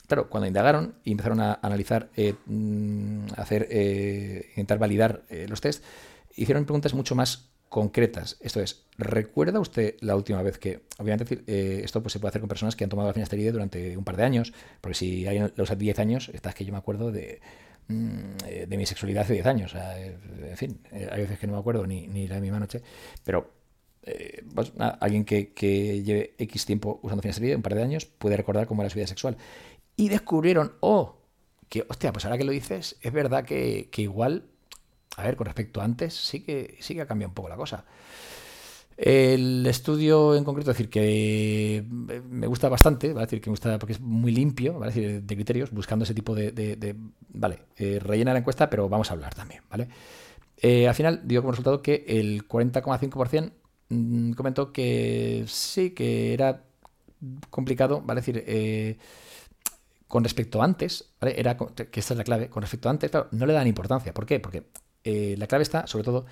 Claro, 0.07 0.29
cuando 0.29 0.47
indagaron 0.47 0.95
y 1.03 1.11
empezaron 1.11 1.39
a 1.39 1.59
analizar, 1.61 2.09
eh, 2.15 2.33
mm, 2.45 3.27
hacer, 3.37 3.67
eh, 3.69 4.47
intentar 4.51 4.79
validar 4.79 5.23
los 5.47 5.61
test, 5.61 5.83
hicieron 6.35 6.65
preguntas 6.65 6.93
mucho 6.93 7.13
más 7.15 7.49
concretas. 7.69 8.37
Esto 8.41 8.59
es, 8.61 8.83
¿recuerda 8.97 9.59
usted 9.59 9.95
la 10.01 10.15
última 10.15 10.41
vez 10.41 10.57
que, 10.57 10.81
obviamente 10.97 11.43
eh, 11.47 11.81
esto 11.83 12.01
pues 12.01 12.13
se 12.13 12.19
puede 12.19 12.29
hacer 12.29 12.41
con 12.41 12.49
personas 12.49 12.75
que 12.75 12.83
han 12.83 12.89
tomado 12.89 13.07
la 13.07 13.13
finasteride 13.13 13.51
durante 13.51 13.95
un 13.95 14.03
par 14.03 14.17
de 14.17 14.23
años, 14.23 14.51
porque 14.81 14.95
si 14.95 15.27
alguien 15.27 15.53
lo 15.55 15.63
usa 15.63 15.75
10 15.75 15.99
años, 15.99 16.29
es 16.29 16.41
que 16.55 16.65
yo 16.65 16.71
me 16.71 16.79
acuerdo 16.79 17.11
de, 17.11 17.39
mm, 17.87 18.19
eh, 18.47 18.65
de 18.67 18.77
mi 18.77 18.85
sexualidad 18.85 19.23
hace 19.23 19.33
10 19.33 19.45
años. 19.45 19.75
Eh, 19.75 20.17
en 20.49 20.57
fin, 20.57 20.81
hay 20.91 21.21
veces 21.21 21.37
que 21.37 21.47
no 21.47 21.53
me 21.53 21.59
acuerdo 21.59 21.85
ni, 21.85 22.07
ni 22.07 22.27
la 22.27 22.39
misma 22.39 22.59
noche, 22.59 22.81
pero 23.23 23.58
pues, 24.53 24.73
alguien 24.99 25.25
que, 25.25 26.03
lleve 26.03 26.35
X 26.37 26.65
tiempo 26.65 26.99
usando 27.03 27.21
finasteride, 27.21 27.55
un 27.55 27.61
par 27.61 27.75
de 27.75 27.83
años, 27.83 28.05
puede 28.05 28.37
recordar 28.37 28.67
cómo 28.67 28.81
era 28.81 28.89
su 28.89 28.95
vida 28.95 29.07
sexual. 29.07 29.37
Y 29.95 30.09
descubrieron, 30.09 30.73
oh, 30.79 31.17
que, 31.67 31.85
hostia, 31.87 32.11
pues 32.13 32.25
ahora 32.25 32.37
que 32.37 32.43
lo 32.43 32.51
dices, 32.51 32.97
es 33.01 33.11
verdad 33.11 33.45
que, 33.45 33.89
que 33.91 34.01
igual 34.01 34.45
a 35.19 35.23
ver, 35.23 35.35
con 35.35 35.45
respecto 35.45 35.81
a 35.81 35.83
antes, 35.83 36.13
sí 36.13 36.41
que, 36.41 36.77
sí 36.79 36.93
que 36.95 37.01
ha 37.01 37.05
cambiado 37.05 37.29
un 37.29 37.35
poco 37.35 37.49
la 37.49 37.57
cosa. 37.57 37.85
El 38.95 39.65
estudio 39.65 40.35
en 40.35 40.43
concreto, 40.43 40.71
es 40.71 40.77
decir, 40.77 40.89
que 40.89 41.85
me 42.29 42.47
gusta 42.47 42.67
bastante, 42.67 43.13
¿vale? 43.13 43.25
decir, 43.25 43.39
que 43.41 43.49
me 43.49 43.53
gusta 43.53 43.79
porque 43.79 43.93
es 43.93 44.01
muy 44.01 44.31
limpio, 44.31 44.79
¿vale? 44.79 44.91
decir, 44.93 45.23
de 45.23 45.35
criterios, 45.35 45.71
buscando 45.71 46.03
ese 46.03 46.13
tipo 46.13 46.35
de. 46.35 46.95
vale, 47.29 47.59
eh, 47.77 47.99
rellena 48.01 48.33
la 48.33 48.39
encuesta, 48.39 48.69
pero 48.69 48.89
vamos 48.89 49.09
a 49.09 49.13
hablar 49.13 49.33
también, 49.33 49.61
¿vale? 49.69 49.87
Eh, 50.57 50.87
al 50.87 50.95
final, 50.95 51.21
dio 51.23 51.41
como 51.41 51.51
resultado 51.51 51.81
que 51.81 52.05
el 52.07 52.45
40,5% 52.47 53.51
mm, 53.89 54.31
comentó 54.33 54.71
que 54.71 55.45
sí, 55.47 55.91
que 55.91 56.33
era 56.33 56.63
complicado, 57.49 58.01
¿vale? 58.01 58.21
decir, 58.21 58.43
eh, 58.47 58.97
con 60.07 60.23
respecto 60.23 60.61
a 60.61 60.65
antes, 60.65 61.13
¿vale? 61.21 61.39
Era, 61.39 61.55
que 61.55 61.99
esta 61.99 62.13
es 62.13 62.17
la 62.17 62.23
clave, 62.23 62.49
con 62.49 62.61
respecto 62.61 62.89
a 62.89 62.91
antes, 62.91 63.11
claro, 63.11 63.27
no 63.31 63.45
le 63.45 63.53
dan 63.53 63.67
importancia. 63.67 64.13
¿Por 64.13 64.25
qué? 64.25 64.39
Porque 64.39 64.63
eh, 65.03 65.35
la 65.37 65.47
clave 65.47 65.63
está, 65.63 65.85
sobre 65.87 66.03
todo, 66.03 66.25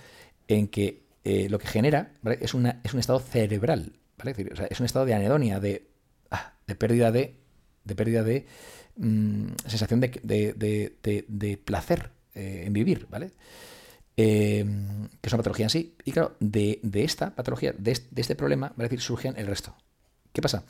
en 0.47 0.67
que 0.67 1.03
eh, 1.23 1.47
lo 1.49 1.59
que 1.59 1.67
genera 1.67 2.13
es, 2.41 2.53
una, 2.53 2.81
es 2.83 2.93
un 2.93 2.99
estado 2.99 3.19
cerebral, 3.19 3.93
¿vale? 4.17 4.35
Es, 4.69 4.79
un 4.79 4.85
estado 4.85 5.05
de 5.05 5.13
anedonia, 5.13 5.59
de, 5.59 5.87
ah, 6.31 6.53
de 6.65 6.75
pérdida 6.75 7.11
de, 7.11 7.35
de 7.83 7.95
pérdida 7.95 8.23
de 8.23 8.45
mm, 8.95 9.47
sensación 9.67 9.99
de, 9.99 10.09
de, 10.23 11.57
placer 11.63 12.11
eh, 12.33 12.63
en 12.65 12.73
vivir, 12.73 13.07
¿vale? 13.09 13.31
Em, 14.19 15.09
que 15.21 15.27
es 15.27 15.33
una 15.33 15.37
patología 15.37 15.67
en 15.67 15.69
sí. 15.69 15.95
Y 16.03 16.11
claro, 16.11 16.35
de, 16.39 16.79
esta 16.95 17.35
patología, 17.35 17.73
de 17.77 17.91
este, 17.91 18.35
problema, 18.35 18.73
¿vale? 18.75 18.89
decir, 18.89 18.99
surgen 18.99 19.35
el 19.37 19.45
resto. 19.45 19.75
¿Qué 20.33 20.41
pasa? 20.41 20.63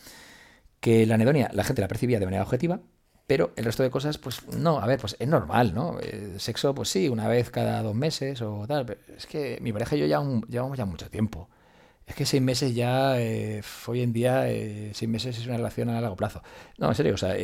Que 0.81 1.05
la 1.05 1.15
anedonia 1.15 1.49
la 1.53 1.63
gente 1.63 1.81
la 1.81 1.87
percibía 1.87 2.19
de 2.19 2.25
manera 2.25 2.43
objetiva, 2.43 2.81
pero 3.25 3.53
el 3.55 3.63
resto 3.63 3.83
de 3.83 3.89
cosas, 3.89 4.17
pues 4.17 4.45
no, 4.49 4.79
a 4.79 4.85
ver, 4.85 4.99
pues 4.99 5.15
es 5.17 5.27
normal, 5.27 5.73
¿no? 5.73 5.99
El 5.99 6.35
eh, 6.35 6.39
sexo, 6.39 6.75
pues 6.75 6.89
sí, 6.89 7.07
una 7.07 7.27
vez 7.29 7.49
cada 7.49 7.81
dos 7.81 7.95
meses 7.95 8.41
o 8.41 8.65
tal. 8.67 8.85
Pero 8.85 8.99
es 9.15 9.25
que 9.25 9.59
mi 9.61 9.71
pareja 9.71 9.95
y 9.95 9.99
yo 9.99 10.05
ya 10.05 10.21
llevamos 10.49 10.77
ya 10.77 10.85
mucho 10.85 11.09
tiempo. 11.09 11.49
Es 12.05 12.15
que 12.15 12.25
seis 12.25 12.41
meses 12.43 12.75
ya, 12.75 13.19
eh, 13.19 13.61
hoy 13.87 14.01
en 14.01 14.13
día, 14.13 14.49
eh, 14.49 14.91
seis 14.93 15.09
meses 15.09 15.37
es 15.37 15.45
una 15.47 15.57
relación 15.57 15.89
a 15.89 16.01
largo 16.01 16.15
plazo. 16.17 16.41
No, 16.77 16.89
en 16.89 16.95
serio, 16.95 17.13
o 17.15 17.17
sea, 17.17 17.35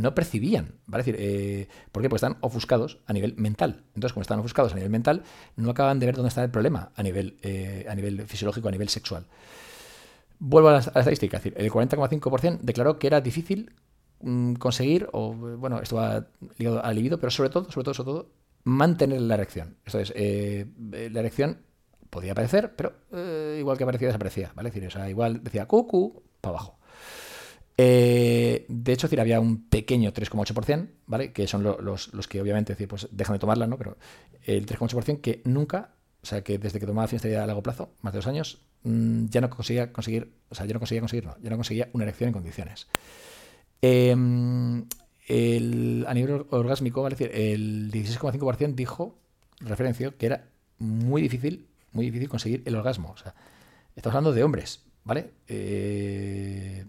no 0.00 0.14
percibían, 0.14 0.74
¿vale? 0.86 1.02
Es 1.02 1.06
decir, 1.06 1.68
¿por 1.92 2.02
qué? 2.02 2.08
Porque 2.08 2.16
están 2.16 2.38
ofuscados 2.40 2.98
a 3.06 3.12
nivel 3.12 3.34
mental. 3.36 3.84
Entonces, 3.94 4.12
como 4.12 4.22
están 4.22 4.38
ofuscados 4.38 4.72
a 4.72 4.74
nivel 4.76 4.90
mental, 4.90 5.22
no 5.56 5.70
acaban 5.70 5.98
de 5.98 6.06
ver 6.06 6.16
dónde 6.16 6.28
está 6.28 6.42
el 6.42 6.50
problema 6.50 6.90
a 6.96 7.02
nivel, 7.02 7.36
a 7.88 7.94
nivel 7.94 8.26
fisiológico, 8.26 8.68
a 8.68 8.72
nivel 8.72 8.88
sexual. 8.88 9.26
Vuelvo 10.38 10.68
a 10.68 10.72
la, 10.72 10.78
a 10.78 11.00
estadística, 11.00 11.36
es 11.38 11.44
decir, 11.44 11.60
el 11.60 11.70
40,5% 11.70 12.60
declaró 12.60 12.98
que 12.98 13.08
era 13.08 13.20
difícil 13.20 13.72
Mm, 14.20 14.54
conseguir, 14.54 15.08
o 15.12 15.32
bueno, 15.32 15.80
esto 15.80 15.96
va 15.96 16.26
ligado 16.56 16.84
al 16.84 16.96
libido, 16.96 17.18
pero 17.20 17.30
sobre 17.30 17.50
todo, 17.50 17.70
sobre 17.70 17.84
todo, 17.84 17.94
sobre 17.94 18.10
todo, 18.10 18.30
mantener 18.64 19.20
la 19.20 19.34
erección. 19.34 19.76
Esto 19.84 20.00
es, 20.00 20.12
eh, 20.16 20.66
la 21.12 21.20
erección 21.20 21.60
podía 22.10 22.32
aparecer, 22.32 22.74
pero 22.74 22.94
eh, 23.12 23.58
igual 23.60 23.78
que 23.78 23.84
aparecía, 23.84 24.08
desaparecía, 24.08 24.52
¿vale? 24.54 24.70
Es 24.70 24.74
decir, 24.74 24.88
o 24.88 24.90
sea, 24.90 25.08
igual 25.08 25.42
decía 25.44 25.66
cucu, 25.66 26.22
para 26.40 26.56
abajo. 26.56 26.77
Eh, 27.80 28.66
de 28.68 28.92
hecho, 28.92 29.06
decir, 29.06 29.20
había 29.20 29.38
un 29.38 29.68
pequeño 29.68 30.12
3,8%, 30.12 30.88
¿vale? 31.06 31.32
Que 31.32 31.46
son 31.46 31.62
los, 31.62 32.12
los, 32.12 32.28
que 32.28 32.40
obviamente 32.40 32.72
decir, 32.72 32.88
pues 32.88 33.08
dejan 33.12 33.34
de 33.34 33.38
tomarla, 33.38 33.68
¿no? 33.68 33.78
Pero 33.78 33.96
el 34.44 34.66
3,8% 34.66 35.20
que 35.20 35.42
nunca, 35.44 35.94
o 36.20 36.26
sea, 36.26 36.42
que 36.42 36.58
desde 36.58 36.80
que 36.80 36.86
tomaba 36.86 37.06
finestería 37.06 37.44
a 37.44 37.46
largo 37.46 37.62
plazo, 37.62 37.94
más 38.02 38.12
de 38.12 38.18
dos 38.18 38.26
años, 38.26 38.62
mm, 38.82 39.26
ya 39.26 39.40
no 39.40 39.48
conseguía 39.48 39.92
conseguir, 39.92 40.34
o 40.48 40.56
sea, 40.56 40.66
yo 40.66 40.74
no 40.74 40.80
conseguía 40.80 41.00
conseguir, 41.00 41.26
no, 41.26 41.36
ya 41.40 41.50
no 41.50 41.56
conseguía 41.56 41.88
una 41.92 42.02
erección 42.02 42.28
en 42.28 42.34
condiciones. 42.34 42.88
Em, 43.80 44.84
el, 45.28 46.04
a 46.08 46.14
nivel 46.14 46.46
orgásmico, 46.50 47.02
¿vale? 47.02 47.14
decir, 47.14 47.30
el 47.32 47.92
16,5% 47.92 48.74
dijo, 48.74 49.20
referencio, 49.60 50.16
que 50.18 50.26
era 50.26 50.48
muy 50.78 51.22
difícil, 51.22 51.68
muy 51.92 52.06
difícil 52.06 52.28
conseguir 52.28 52.62
el 52.66 52.74
orgasmo. 52.74 53.12
O 53.12 53.16
sea, 53.16 53.36
estamos 53.94 54.16
hablando 54.16 54.32
de 54.32 54.42
hombres, 54.42 54.82
¿vale? 55.04 55.30
Eh, 55.46 56.84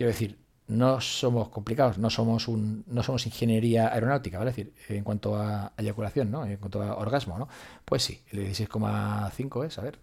quiero 0.00 0.12
decir, 0.12 0.38
no 0.66 0.98
somos 1.02 1.50
complicados, 1.50 1.98
no 1.98 2.08
somos 2.08 2.48
un, 2.48 2.84
no 2.86 3.02
somos 3.02 3.26
ingeniería 3.26 3.92
aeronáutica, 3.92 4.38
¿vale? 4.38 4.50
Decir, 4.50 4.72
en 4.88 5.04
cuanto 5.04 5.36
a 5.36 5.74
eyaculación, 5.76 6.30
¿no? 6.30 6.46
En 6.46 6.56
cuanto 6.56 6.82
a 6.82 6.96
orgasmo, 6.96 7.38
¿no? 7.38 7.48
Pues 7.84 8.02
sí, 8.02 8.22
el 8.30 8.48
16,5 8.48 9.66
es, 9.66 9.78
a 9.78 9.82
ver, 9.82 9.98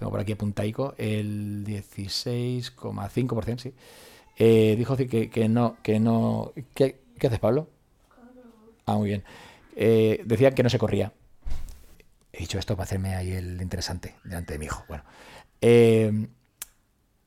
tengo 0.00 0.10
por 0.10 0.18
aquí 0.18 0.32
apuntaico, 0.32 0.96
el 0.98 1.64
16,5%, 1.64 3.58
sí. 3.60 3.72
Eh, 4.36 4.74
dijo 4.76 4.96
que, 4.96 5.30
que, 5.30 5.48
no, 5.48 5.76
que 5.84 6.00
no. 6.00 6.52
¿Qué, 6.74 7.02
¿Qué, 7.16 7.28
haces, 7.28 7.38
Pablo? 7.38 7.68
Ah, 8.84 8.96
muy 8.96 9.10
bien. 9.10 9.22
Eh, 9.76 10.22
decían 10.24 10.54
que 10.54 10.64
no 10.64 10.70
se 10.70 10.78
corría. 10.78 11.12
He 12.32 12.40
dicho 12.40 12.58
esto 12.58 12.74
para 12.74 12.82
hacerme 12.82 13.14
ahí 13.14 13.30
el 13.30 13.62
interesante 13.62 14.16
delante 14.24 14.54
de 14.54 14.58
mi 14.58 14.64
hijo. 14.64 14.82
Bueno. 14.88 15.04
Eh, 15.60 16.26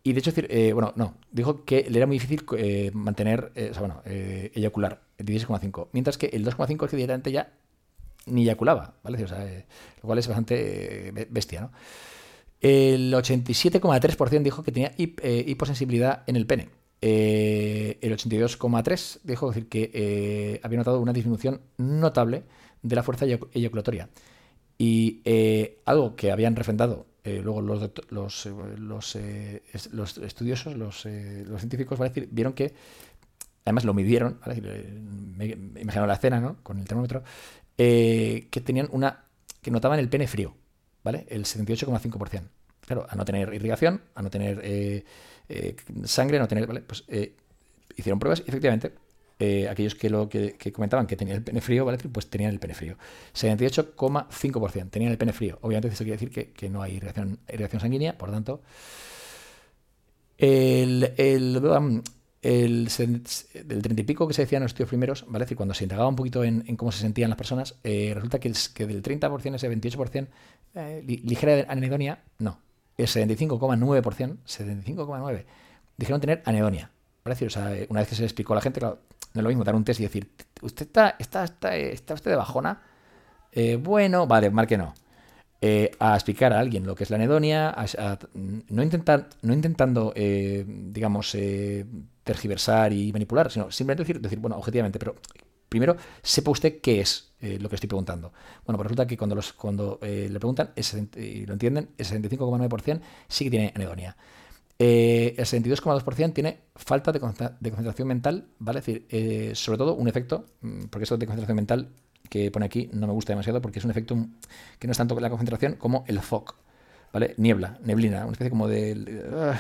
y 0.06 0.12
de 0.12 0.20
hecho, 0.20 0.32
eh, 0.36 0.74
bueno, 0.74 0.92
no, 0.98 1.16
dijo 1.32 1.64
que 1.64 1.90
le 1.90 1.98
era 1.98 2.06
muy 2.06 2.18
difícil 2.18 2.44
eh, 2.58 2.92
mantener, 2.94 3.54
eh, 3.56 3.70
o 3.72 3.74
sea, 3.74 3.82
bueno, 3.82 4.02
eyacular, 4.06 5.02
el 5.18 5.26
16,5. 5.26 5.88
Mientras 5.94 6.18
que 6.18 6.26
el 6.28 6.46
2,5 6.46 6.84
es 6.84 6.92
que 6.92 6.98
directamente 6.98 7.32
ya 7.32 7.54
ni 8.26 8.42
eyaculaba, 8.42 8.96
¿vale? 9.02 9.18
Lo 9.20 9.28
cual 10.02 10.20
es 10.20 10.28
bastante 10.28 11.28
bestia, 11.30 11.62
¿no? 11.62 11.72
El 12.60 13.14
87,3% 13.14 14.42
dijo 14.44 14.64
que 14.64 14.72
tenía 14.72 14.94
hiposensibilidad 14.98 16.24
en 16.28 16.36
el 16.36 16.48
pene. 16.48 16.70
el 17.02 18.14
82,3% 18.14 19.20
dijo 19.24 19.52
que 19.70 20.60
había 20.64 20.78
notado 20.78 21.00
una 21.00 21.14
disminución 21.14 21.62
notable 21.78 22.44
de 22.82 22.96
la 22.96 23.04
fuerza 23.04 23.26
eyaculatoria. 23.26 24.10
Y 24.78 25.22
algo 25.86 26.16
que 26.16 26.32
habían 26.32 26.56
refrendado 26.56 27.06
eh, 27.26 27.40
luego 27.42 27.62
los, 27.62 27.90
los, 28.10 28.46
eh, 28.46 28.52
los, 28.78 29.16
eh, 29.16 29.64
los 29.92 30.18
estudiosos, 30.18 30.76
los, 30.76 31.06
los 31.06 31.62
científicos, 31.62 31.98
decir, 32.00 32.28
vieron 32.30 32.52
que, 32.52 32.74
además 33.64 33.86
lo 33.86 33.94
midieron, 33.94 34.40
me, 35.38 35.46
imagino 35.80 36.06
la 36.06 36.16
escena 36.16 36.42
¿no? 36.42 36.58
con 36.64 36.80
el 36.80 36.86
termómetro, 36.86 37.24
que 37.78 38.62
tenían 38.66 38.90
una, 38.92 39.24
que 39.62 39.72
notaban 39.72 40.00
el 40.00 40.10
pene 40.10 40.28
frío, 40.28 40.54
¿vale? 41.02 41.26
El 41.30 41.46
78,5%. 41.46 42.42
Claro, 42.82 43.08
a 43.10 43.16
no 43.16 43.24
tener 43.24 43.54
irrigación, 43.54 44.02
a 44.16 44.22
no 44.22 44.30
tener 44.30 45.06
sangre, 46.04 46.38
a 46.38 46.42
no 46.42 46.48
tener, 46.50 46.68
¿vale? 46.68 46.82
Pues 46.82 47.06
hicieron 47.96 48.20
pruebas 48.20 48.44
y 48.46 48.50
efectivamente 48.50 48.92
eh, 49.40 49.68
aquellos 49.70 49.96
que 49.96 50.10
lo 50.10 50.30
que, 50.30 50.56
comentaban 50.72 51.08
que 51.08 51.16
tenían 51.16 51.38
el 51.38 51.44
pene 51.44 51.62
frío, 51.62 51.86
¿vale? 51.86 51.98
Pues 51.98 52.30
tenían 52.30 52.52
el 52.52 52.60
pene 52.60 52.74
frío. 52.74 52.98
78,5% 53.34 54.90
tenían 54.90 55.12
el 55.12 55.18
pene 55.18 55.34
frío. 55.34 55.58
Obviamente 55.62 55.90
eso 55.90 56.04
quiere 56.04 56.18
decir 56.18 56.54
que, 56.54 56.70
no 56.70 56.82
hay 56.82 57.00
reacción, 57.00 57.40
sanguínea, 57.80 58.18
por 58.18 58.32
tanto. 58.32 58.62
El, 60.38 61.14
el, 61.18 61.62
del 62.44 63.82
30 63.82 64.02
y 64.02 64.04
pico 64.04 64.28
que 64.28 64.34
se 64.34 64.42
decían 64.42 64.62
en 64.62 64.64
los 64.64 64.72
estudios 64.72 64.90
primeros, 64.90 65.26
¿vale? 65.28 65.46
decir, 65.46 65.56
cuando 65.56 65.74
se 65.74 65.86
indagaba 65.86 66.10
un 66.10 66.16
poquito 66.16 66.44
en, 66.44 66.62
cómo 66.76 66.92
se 66.92 67.00
sentían 67.00 67.30
las 67.30 67.38
personas, 67.38 67.76
eh, 67.84 68.12
resulta 68.14 68.40
que, 68.40 68.50
el, 68.50 68.56
que 68.74 68.86
del 68.86 69.02
30% 69.02 69.56
ese 69.56 69.72
28% 69.72 70.28
eh, 70.76 71.04
ligera 71.06 71.66
anedonia, 71.70 72.24
no. 72.40 72.60
El 72.98 73.08
75,9%, 73.08 74.38
75,9% 74.46 75.46
dijeron 75.98 76.22
tener 76.22 76.42
anedonia. 76.46 76.92
Decir, 77.26 77.48
o 77.48 77.52
sea, 77.52 77.74
una 77.88 78.02
vez 78.02 78.10
que 78.10 78.16
se 78.16 78.24
explicó 78.24 78.54
a 78.54 78.58
la 78.58 78.62
gente, 78.62 78.82
claro, 78.82 79.00
no 79.34 79.40
es 79.40 79.44
lo 79.44 79.50
mismo 79.50 79.64
dar 79.64 79.76
un 79.76 79.84
test 79.84 80.00
y 80.00 80.04
decir, 80.04 80.30
¿usted 80.62 80.86
está, 80.86 81.16
está, 81.18 81.44
está, 81.44 81.76
está 81.76 82.14
usted 82.14 82.32
de 82.32 82.38
bajona? 82.38 82.82
Eh, 83.52 83.78
bueno, 83.78 84.28
vale, 84.28 84.50
marque 84.50 84.78
no. 84.78 84.94
Eh, 85.62 85.92
a 86.00 86.16
explicar 86.16 86.52
a 86.52 86.60
alguien 86.60 86.86
lo 86.86 86.94
que 86.94 87.06
es 87.06 87.10
la 87.10 87.16
anedonia, 87.16 87.74
no, 88.70 88.84
intentar, 88.84 89.30
no 89.44 89.54
intentando, 89.54 90.12
eh, 90.16 90.66
digamos, 90.68 91.38
tergiversar 92.24 92.92
y 92.92 93.14
manipular, 93.14 93.50
sino 93.50 93.72
simplemente 93.72 94.04
decir, 94.04 94.22
decir, 94.22 94.40
bueno, 94.40 94.58
objetivamente, 94.58 95.00
pero 95.00 95.16
primero 95.70 95.96
sepa 96.22 96.52
usted 96.52 96.82
qué 96.82 97.00
es 97.00 97.32
lo 97.42 97.70
que 97.70 97.76
estoy 97.76 97.88
preguntando. 97.88 98.34
Bueno, 98.66 98.78
pues 98.78 98.88
resulta 98.88 99.08
que 99.08 99.18
cuando, 99.18 99.36
los, 99.36 99.54
cuando 99.54 100.00
le 100.02 100.38
preguntan 100.38 100.72
y 101.16 101.46
lo 101.46 101.54
entienden, 101.54 101.90
el 101.98 102.06
75,9% 102.06 103.00
sí 103.30 103.46
que 103.46 103.52
tiene 103.52 103.72
anedonia. 103.74 104.18
Eh, 104.80 105.36
el 105.38 105.46
72,2% 105.46 106.34
tiene 106.34 106.62
falta 106.76 107.12
de, 107.12 107.20
concentración 107.20 108.08
mental, 108.08 108.48
¿vale? 108.60 108.80
Es 108.80 108.86
decir, 108.86 109.06
eh, 109.10 109.52
sobre 109.54 109.78
todo 109.78 109.96
un 109.96 110.08
efecto, 110.08 110.46
mm, 110.62 110.86
porque 110.90 111.04
eso 111.04 111.18
de 111.18 111.26
concentración 111.26 111.56
mental 111.56 111.90
que 112.30 112.50
pone 112.50 112.66
aquí 112.66 112.90
no 112.94 113.06
me 113.06 113.14
gusta 113.14 113.34
demasiado 113.34 113.62
porque 113.62 113.80
es 113.80 113.86
un 113.86 113.92
efecto 113.92 114.16
que 114.80 114.88
no 114.88 114.92
es 114.92 114.98
tanto 114.98 115.20
la 115.20 115.30
concentración 115.30 115.76
como 115.76 116.04
el 116.08 116.20
fog, 116.22 116.56
¿vale? 117.12 117.36
Niebla, 117.38 117.78
neblina, 117.84 118.24
una 118.24 118.32
especie 118.32 118.50
como 118.50 118.68
de... 118.68 119.54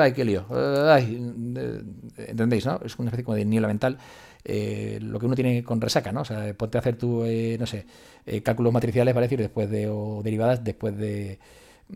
¡Ay, 0.00 0.12
qué 0.12 0.24
lío! 0.24 0.46
¿Entendéis, 2.16 2.64
no? 2.64 2.80
Es 2.84 2.98
una 2.98 3.08
especie 3.10 3.24
como 3.24 3.36
de 3.36 3.44
niebla 3.44 3.68
mental. 3.68 3.98
Eh, 4.42 4.98
lo 5.02 5.18
que 5.18 5.26
uno 5.26 5.34
tiene 5.34 5.62
con 5.62 5.80
resaca, 5.80 6.12
¿no? 6.12 6.22
O 6.22 6.24
sea, 6.24 6.54
ponte 6.54 6.78
a 6.78 6.80
hacer 6.80 6.96
tu, 6.96 7.24
no 7.58 7.66
sé, 7.66 7.84
cálculos 8.42 8.72
matriciales, 8.72 9.14
¿vale? 9.14 9.26
decir, 9.26 9.40
después 9.40 9.68
de, 9.68 9.88
o 9.88 10.22
derivadas 10.22 10.64
después 10.64 10.96
de 10.96 11.38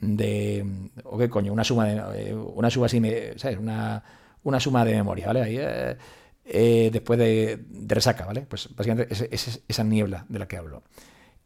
de 0.00 0.90
o 1.04 1.18
qué 1.18 1.28
coño, 1.28 1.52
una 1.52 1.64
suma 1.64 1.86
de 1.86 2.30
eh, 2.30 2.34
una 2.34 2.70
suma 2.70 2.86
así, 2.86 3.00
¿sabes? 3.36 3.58
Una, 3.58 4.02
una 4.42 4.60
suma 4.60 4.84
de 4.84 4.92
memoria, 4.92 5.26
¿vale? 5.26 5.42
Ahí, 5.42 5.56
eh, 5.58 5.96
eh, 6.44 6.90
después 6.92 7.18
de, 7.18 7.64
resaca, 7.86 8.26
¿vale? 8.26 8.42
Pues 8.42 8.74
básicamente 8.74 9.12
es, 9.12 9.62
esa 9.66 9.84
niebla 9.84 10.26
de 10.28 10.38
la 10.38 10.48
que 10.48 10.56
hablo. 10.56 10.82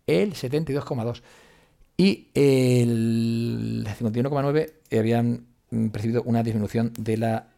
El 0.07 0.35
72,2 0.35 1.23
y 1.97 2.29
el 2.35 3.87
51,9 3.87 4.99
habían 4.99 5.47
percibido 5.93 6.23
una 6.23 6.43
disminución 6.43 6.93
de 6.99 7.17
la 7.17 7.49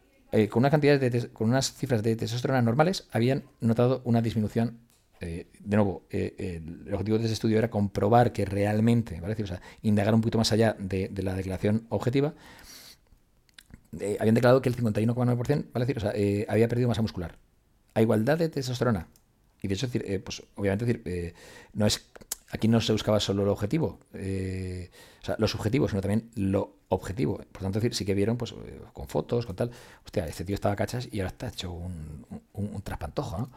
con 0.49 0.61
una 0.61 0.69
cantidad 0.69 0.97
de 0.97 1.29
con 1.29 1.49
unas 1.49 1.73
cifras 1.73 2.03
de 2.03 2.15
testosterona 2.15 2.61
normales 2.61 3.07
habían 3.11 3.43
notado 3.59 4.01
una 4.05 4.21
disminución 4.21 4.79
eh, 5.21 5.45
de 5.59 5.75
nuevo, 5.75 6.07
eh, 6.09 6.61
el 6.87 6.93
objetivo 6.93 7.19
de 7.19 7.25
este 7.25 7.33
estudio 7.33 7.59
era 7.59 7.69
comprobar 7.69 8.33
que 8.33 8.43
realmente, 8.43 9.21
¿vale? 9.21 9.41
O 9.41 9.47
sea, 9.47 9.61
indagar 9.83 10.15
un 10.15 10.21
poquito 10.21 10.39
más 10.39 10.51
allá 10.51 10.75
de, 10.79 11.11
la 11.17 11.35
declaración 11.35 11.85
objetiva. 11.89 12.33
Eh, 13.99 14.17
habían 14.19 14.33
declarado 14.33 14.61
que 14.61 14.69
el 14.69 14.75
51,9% 14.75 15.65
¿vale? 15.73 15.93
o 15.95 15.99
sea, 15.99 16.13
había 16.47 16.67
perdido 16.67 16.89
masa 16.89 17.03
muscular. 17.03 17.37
A 17.93 18.01
igualdad 18.01 18.39
de 18.39 18.49
testosterona. 18.49 19.07
Y 19.61 19.67
de 19.67 19.75
hecho, 19.75 19.87
pues 20.23 20.41
obviamente 20.55 20.85
decir, 20.85 21.35
no 21.73 21.85
es 21.85 22.09
aquí 22.49 22.67
no 22.67 22.81
se 22.81 22.91
buscaba 22.91 23.19
solo 23.19 23.45
lo 23.45 23.51
objetivo, 23.51 23.99
o 24.11 25.25
sea, 25.25 25.35
lo 25.37 25.47
subjetivo, 25.47 25.87
sino 25.87 26.01
también 26.01 26.31
lo 26.35 26.77
objetivo. 26.89 27.37
Por 27.51 27.61
tanto, 27.61 27.79
decir, 27.79 27.93
sí 27.93 28.05
que 28.05 28.15
vieron, 28.15 28.37
pues, 28.37 28.55
con 28.91 29.07
fotos, 29.07 29.45
con 29.45 29.55
tal, 29.55 29.71
hostia, 30.03 30.25
este 30.25 30.43
tío 30.45 30.55
estaba 30.55 30.75
cachas 30.75 31.07
y 31.11 31.19
ahora 31.19 31.29
está 31.29 31.49
hecho 31.49 31.71
un, 31.71 32.25
un, 32.53 32.73
un 32.73 32.81
traspantojo, 32.81 33.37
¿no? 33.37 33.51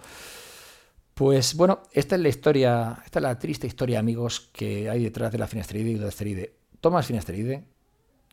Pues 1.14 1.54
bueno, 1.54 1.82
esta 1.92 2.16
es 2.16 2.20
la 2.20 2.28
historia, 2.28 2.98
esta 3.04 3.20
es 3.20 3.22
la 3.22 3.38
triste 3.38 3.66
historia, 3.68 4.00
amigos, 4.00 4.50
que 4.52 4.90
hay 4.90 5.04
detrás 5.04 5.30
de 5.30 5.38
la 5.38 5.46
finasteride 5.46 5.90
y 5.90 5.94
dudasteride. 5.94 6.56
Tomas 6.80 7.06
finasteride, 7.06 7.64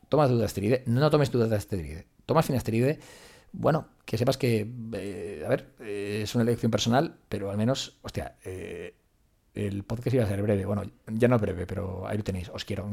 tomas 0.08 0.30
dudasteride, 0.30 0.82
no 0.86 1.08
tomes 1.08 1.30
dudasteride, 1.30 2.06
tomas 2.26 2.44
finasteride, 2.44 2.98
bueno, 3.52 3.86
que 4.04 4.18
sepas 4.18 4.36
que, 4.36 4.66
eh, 4.94 5.42
a 5.44 5.48
ver, 5.48 5.74
eh, 5.80 6.20
es 6.24 6.34
una 6.34 6.42
elección 6.42 6.70
personal, 6.70 7.18
pero 7.28 7.50
al 7.50 7.58
menos, 7.58 7.98
hostia, 8.02 8.36
eh, 8.44 8.94
el 9.54 9.84
podcast 9.84 10.14
iba 10.14 10.24
a 10.24 10.28
ser 10.28 10.42
breve. 10.42 10.64
Bueno, 10.64 10.82
ya 11.06 11.28
no 11.28 11.38
breve, 11.38 11.66
pero 11.66 12.06
ahí 12.08 12.16
lo 12.16 12.24
tenéis. 12.24 12.48
Os 12.48 12.64
quiero. 12.64 12.90